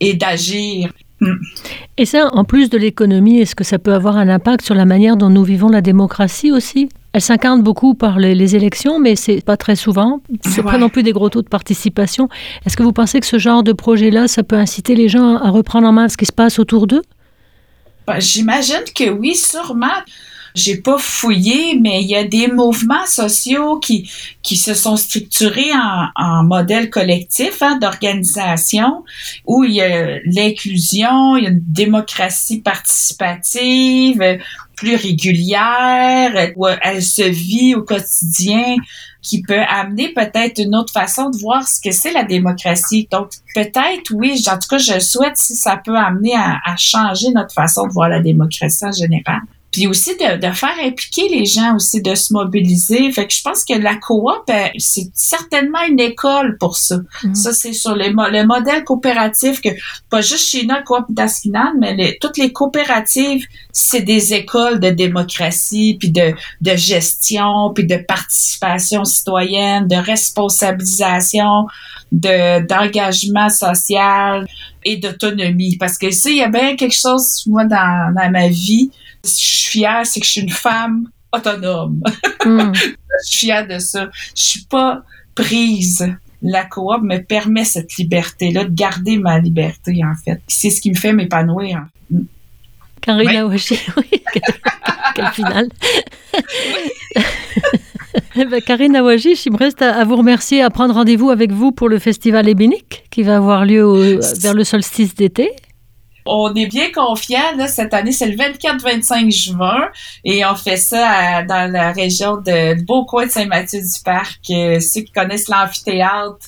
et 0.00 0.14
d'agir. 0.14 0.90
Et 1.96 2.04
ça, 2.04 2.28
en 2.32 2.44
plus 2.44 2.68
de 2.68 2.76
l'économie, 2.76 3.40
est-ce 3.40 3.54
que 3.54 3.64
ça 3.64 3.78
peut 3.78 3.94
avoir 3.94 4.16
un 4.16 4.28
impact 4.28 4.64
sur 4.64 4.74
la 4.74 4.84
manière 4.84 5.16
dont 5.16 5.30
nous 5.30 5.44
vivons 5.44 5.68
la 5.68 5.80
démocratie 5.80 6.52
aussi? 6.52 6.88
Elle 7.12 7.22
s'incarne 7.22 7.62
beaucoup 7.62 7.94
par 7.94 8.18
les, 8.18 8.56
élections, 8.56 9.00
mais 9.00 9.16
c'est 9.16 9.42
pas 9.42 9.56
très 9.56 9.76
souvent. 9.76 10.20
C'est 10.42 10.62
pas 10.62 10.76
non 10.76 10.90
plus 10.90 11.02
des 11.02 11.12
gros 11.12 11.30
taux 11.30 11.40
de 11.40 11.48
participation. 11.48 12.28
Est-ce 12.66 12.76
que 12.76 12.82
vous 12.82 12.92
pensez 12.92 13.20
que 13.20 13.26
ce 13.26 13.38
genre 13.38 13.62
de 13.62 13.72
projet-là, 13.72 14.28
ça 14.28 14.42
peut 14.42 14.56
inciter 14.56 14.94
les 14.94 15.08
gens 15.08 15.36
à 15.36 15.48
reprendre 15.48 15.88
en 15.88 15.92
main 15.92 16.08
ce 16.10 16.18
qui 16.18 16.26
se 16.26 16.32
passe 16.32 16.58
autour 16.58 16.86
d'eux? 16.86 17.02
Ben, 18.06 18.20
J'imagine 18.20 18.84
que 18.94 19.08
oui, 19.08 19.34
sûrement. 19.34 19.86
J'ai 20.56 20.78
pas 20.78 20.96
fouillé, 20.98 21.78
mais 21.78 22.02
il 22.02 22.08
y 22.08 22.16
a 22.16 22.24
des 22.24 22.48
mouvements 22.48 23.06
sociaux 23.06 23.78
qui, 23.78 24.10
qui 24.42 24.56
se 24.56 24.72
sont 24.72 24.96
structurés 24.96 25.72
en, 25.72 26.08
en 26.16 26.44
modèle 26.44 26.88
collectif 26.88 27.62
hein, 27.62 27.78
d'organisation 27.78 29.04
où 29.46 29.64
il 29.64 29.74
y 29.74 29.82
a 29.82 30.18
l'inclusion, 30.24 31.36
il 31.36 31.44
y 31.44 31.46
a 31.46 31.50
une 31.50 31.62
démocratie 31.62 32.62
participative 32.62 34.38
plus 34.76 34.94
régulière, 34.94 36.52
où 36.56 36.66
elle 36.66 37.02
se 37.02 37.22
vit 37.22 37.74
au 37.74 37.82
quotidien 37.82 38.76
qui 39.22 39.42
peut 39.42 39.62
amener 39.68 40.12
peut-être 40.12 40.60
une 40.60 40.74
autre 40.76 40.92
façon 40.92 41.30
de 41.30 41.38
voir 41.38 41.66
ce 41.66 41.80
que 41.80 41.90
c'est 41.90 42.12
la 42.12 42.24
démocratie. 42.24 43.08
Donc, 43.10 43.30
peut-être, 43.54 44.12
oui, 44.12 44.42
en 44.46 44.58
tout 44.58 44.68
cas, 44.68 44.78
je 44.78 45.00
souhaite 45.00 45.36
si 45.36 45.56
ça 45.56 45.80
peut 45.82 45.96
amener 45.96 46.34
à, 46.34 46.58
à 46.64 46.76
changer 46.76 47.30
notre 47.34 47.52
façon 47.52 47.86
de 47.86 47.92
voir 47.92 48.08
la 48.08 48.20
démocratie 48.20 48.84
en 48.84 48.92
général 48.92 49.40
puis 49.76 49.86
aussi 49.86 50.16
de, 50.16 50.38
de, 50.38 50.54
faire 50.54 50.74
impliquer 50.82 51.28
les 51.28 51.44
gens 51.44 51.76
aussi, 51.76 52.00
de 52.00 52.14
se 52.14 52.32
mobiliser. 52.32 53.12
Fait 53.12 53.26
que 53.26 53.34
je 53.34 53.42
pense 53.42 53.62
que 53.62 53.74
la 53.74 53.96
coop, 53.96 54.24
euh, 54.48 54.68
c'est 54.78 55.10
certainement 55.12 55.84
une 55.86 56.00
école 56.00 56.56
pour 56.56 56.78
ça. 56.78 56.96
Mm-hmm. 56.96 57.34
Ça, 57.34 57.52
c'est 57.52 57.74
sur 57.74 57.94
les, 57.94 58.08
le 58.08 58.46
modèle 58.46 58.84
coopératif 58.84 59.60
que, 59.60 59.68
pas 60.08 60.22
juste 60.22 60.48
chez 60.48 60.64
nous, 60.64 60.76
coop 60.86 61.04
d'Askinan, 61.10 61.74
mais 61.78 61.94
les, 61.94 62.16
toutes 62.18 62.38
les 62.38 62.54
coopératives, 62.54 63.44
c'est 63.70 64.00
des 64.00 64.32
écoles 64.32 64.80
de 64.80 64.88
démocratie, 64.88 65.98
puis 66.00 66.10
de, 66.10 66.32
de 66.62 66.74
gestion, 66.74 67.70
puis 67.74 67.86
de 67.86 67.98
participation 67.98 69.04
citoyenne, 69.04 69.88
de 69.88 69.96
responsabilisation, 69.96 71.66
de 72.12 72.66
d'engagement 72.66 73.50
social 73.50 74.46
et 74.86 74.96
d'autonomie. 74.96 75.76
Parce 75.76 75.98
que 75.98 76.10
ça, 76.10 76.30
il 76.30 76.36
y 76.36 76.42
a 76.42 76.48
bien 76.48 76.76
quelque 76.76 76.96
chose, 76.96 77.42
moi, 77.46 77.66
dans, 77.66 78.14
dans 78.14 78.30
ma 78.30 78.48
vie, 78.48 78.90
je 79.26 79.34
suis 79.34 79.70
fière, 79.70 80.06
c'est 80.06 80.20
que 80.20 80.26
je 80.26 80.32
suis 80.32 80.40
une 80.40 80.50
femme 80.50 81.08
autonome. 81.32 82.02
Hmm. 82.44 82.72
je 82.74 83.28
suis 83.28 83.46
fière 83.46 83.66
de 83.66 83.78
ça. 83.78 84.08
Je 84.34 84.42
suis 84.42 84.64
pas 84.64 85.02
prise. 85.34 86.14
La 86.42 86.64
coop 86.64 87.02
me 87.02 87.18
permet 87.18 87.64
cette 87.64 87.96
liberté-là, 87.96 88.64
de 88.64 88.74
garder 88.74 89.18
ma 89.18 89.38
liberté, 89.38 90.00
en 90.04 90.14
fait. 90.22 90.40
C'est 90.48 90.70
ce 90.70 90.80
qui 90.80 90.90
me 90.90 90.96
fait 90.96 91.12
m'épanouir. 91.12 91.86
Karina 93.00 93.46
oui. 93.46 93.62
oui. 93.96 94.22
Quel 95.14 95.26
final. 95.28 95.68
ben, 98.50 98.60
Karine 98.60 98.94
il 98.94 99.52
me 99.52 99.56
reste 99.56 99.82
à, 99.82 100.04
vous 100.04 100.16
remercier, 100.16 100.62
à 100.62 100.70
prendre 100.70 100.94
rendez-vous 100.94 101.30
avec 101.30 101.52
vous 101.52 101.72
pour 101.72 101.88
le 101.88 101.98
festival 101.98 102.48
ébénique 102.48 103.04
qui 103.10 103.22
va 103.22 103.36
avoir 103.36 103.64
lieu 103.64 104.20
vers 104.40 104.54
le 104.54 104.64
solstice 104.64 105.14
d'été 105.14 105.50
on 106.26 106.54
est 106.54 106.66
bien 106.66 106.90
confiants. 106.92 107.56
Là, 107.56 107.68
cette 107.68 107.94
année, 107.94 108.12
c'est 108.12 108.26
le 108.28 108.36
24-25 108.36 109.30
juin 109.30 109.88
et 110.24 110.44
on 110.44 110.54
fait 110.54 110.76
ça 110.76 111.42
dans 111.42 111.70
la 111.70 111.92
région 111.92 112.36
de 112.36 112.82
Beaucoin 112.84 113.26
de 113.26 113.30
Saint-Mathieu-du-Parc. 113.30 114.40
Euh, 114.50 114.80
ceux 114.80 115.02
qui 115.02 115.12
connaissent 115.12 115.48
l'amphithéâtre 115.48 116.46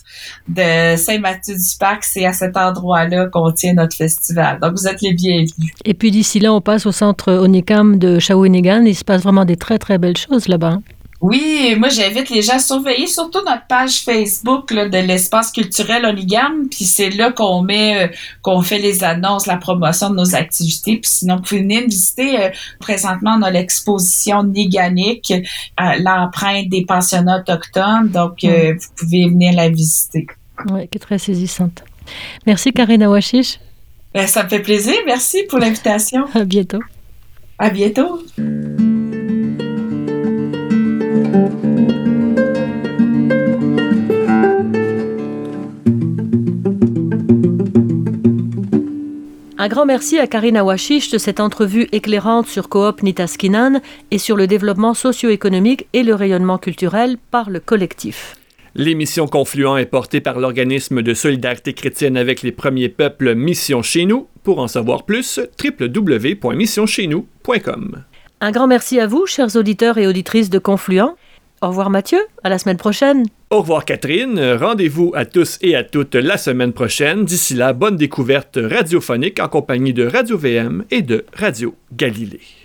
de 0.48 0.96
Saint-Mathieu-du-Parc, 0.96 2.04
c'est 2.04 2.26
à 2.26 2.32
cet 2.32 2.56
endroit-là 2.56 3.26
qu'on 3.26 3.52
tient 3.52 3.74
notre 3.74 3.96
festival. 3.96 4.58
Donc, 4.60 4.72
vous 4.72 4.86
êtes 4.86 5.00
les 5.02 5.14
bienvenus. 5.14 5.72
Et 5.84 5.94
puis 5.94 6.10
d'ici 6.10 6.40
là, 6.40 6.52
on 6.52 6.60
passe 6.60 6.86
au 6.86 6.92
centre 6.92 7.32
Onicam 7.32 7.98
de 7.98 8.18
Shawinigan. 8.18 8.84
Il 8.84 8.94
se 8.94 9.04
passe 9.04 9.22
vraiment 9.22 9.44
des 9.44 9.56
très, 9.56 9.78
très 9.78 9.98
belles 9.98 10.16
choses 10.16 10.48
là-bas. 10.48 10.78
Oui, 11.20 11.74
moi 11.76 11.88
j'invite 11.88 12.30
les 12.30 12.42
gens 12.42 12.54
à 12.54 12.58
surveiller 12.60 13.08
surtout 13.08 13.40
notre 13.44 13.66
page 13.66 14.02
Facebook 14.02 14.70
là, 14.70 14.88
de 14.88 14.98
l'espace 14.98 15.50
culturel 15.50 16.04
Oligam, 16.04 16.68
puis 16.70 16.84
c'est 16.84 17.10
là 17.10 17.32
qu'on 17.32 17.62
met, 17.62 18.06
euh, 18.06 18.08
qu'on 18.40 18.62
fait 18.62 18.78
les 18.78 19.02
annonces, 19.02 19.46
la 19.46 19.56
promotion 19.56 20.10
de 20.10 20.14
nos 20.14 20.36
activités. 20.36 20.98
Puis 20.98 21.10
sinon, 21.10 21.36
vous 21.36 21.42
pouvez 21.42 21.62
venir 21.62 21.82
visiter. 21.82 22.40
Euh, 22.40 22.50
présentement, 22.78 23.36
on 23.36 23.42
a 23.42 23.50
l'exposition 23.50 24.44
Niganique, 24.44 25.32
euh, 25.32 25.84
l'empreinte 25.98 26.68
des 26.68 26.84
pensionnats 26.84 27.40
autochtones. 27.40 28.10
Donc, 28.10 28.44
mm. 28.44 28.76
vous 28.78 28.88
pouvez 28.96 29.28
venir 29.28 29.54
la 29.54 29.70
visiter. 29.70 30.26
Oui, 30.70 30.86
qui 30.88 30.98
est 30.98 31.00
très 31.00 31.18
saisissante. 31.18 31.82
Merci 32.46 32.72
Karina 32.72 33.10
Washish. 33.10 33.58
Ben, 34.14 34.26
ça 34.26 34.44
me 34.44 34.48
fait 34.48 34.60
plaisir. 34.60 34.94
Merci 35.04 35.42
pour 35.48 35.58
l'invitation. 35.58 36.26
À 36.32 36.44
bientôt. 36.44 36.80
À 37.58 37.70
bientôt. 37.70 38.22
Un 49.68 49.70
grand 49.70 49.84
merci 49.84 50.18
à 50.18 50.26
Karina 50.26 50.64
Washish 50.64 51.10
de 51.10 51.18
cette 51.18 51.40
entrevue 51.40 51.88
éclairante 51.92 52.46
sur 52.46 52.70
Coop 52.70 53.02
Nitaskinan 53.02 53.82
et 54.10 54.16
sur 54.16 54.34
le 54.34 54.46
développement 54.46 54.94
socio-économique 54.94 55.88
et 55.92 56.02
le 56.02 56.14
rayonnement 56.14 56.56
culturel 56.56 57.18
par 57.30 57.50
le 57.50 57.60
collectif. 57.60 58.36
L'émission 58.74 59.26
Confluent 59.26 59.76
est 59.76 59.84
portée 59.84 60.22
par 60.22 60.40
l'organisme 60.40 61.02
de 61.02 61.12
solidarité 61.12 61.74
chrétienne 61.74 62.16
avec 62.16 62.40
les 62.40 62.50
premiers 62.50 62.88
peuples 62.88 63.34
Mission 63.34 63.82
Chez 63.82 64.06
Nous. 64.06 64.26
Pour 64.42 64.58
en 64.58 64.68
savoir 64.68 65.04
plus, 65.04 65.38
www.missioncheznous.com. 65.62 68.04
Un 68.40 68.52
grand 68.52 68.68
merci 68.68 68.98
à 68.98 69.06
vous, 69.06 69.26
chers 69.26 69.54
auditeurs 69.56 69.98
et 69.98 70.06
auditrices 70.06 70.48
de 70.48 70.58
Confluent. 70.58 71.14
Au 71.60 71.68
revoir 71.68 71.90
Mathieu, 71.90 72.20
à 72.44 72.48
la 72.48 72.58
semaine 72.58 72.76
prochaine. 72.76 73.26
Au 73.50 73.60
revoir 73.60 73.84
Catherine, 73.84 74.38
rendez-vous 74.60 75.12
à 75.14 75.24
tous 75.24 75.58
et 75.62 75.74
à 75.74 75.82
toutes 75.82 76.14
la 76.14 76.36
semaine 76.36 76.72
prochaine. 76.72 77.24
D'ici 77.24 77.54
là, 77.54 77.72
bonne 77.72 77.96
découverte 77.96 78.58
radiophonique 78.62 79.40
en 79.40 79.48
compagnie 79.48 79.92
de 79.92 80.06
Radio 80.06 80.36
VM 80.36 80.84
et 80.90 81.02
de 81.02 81.24
Radio 81.34 81.74
Galilée. 81.92 82.57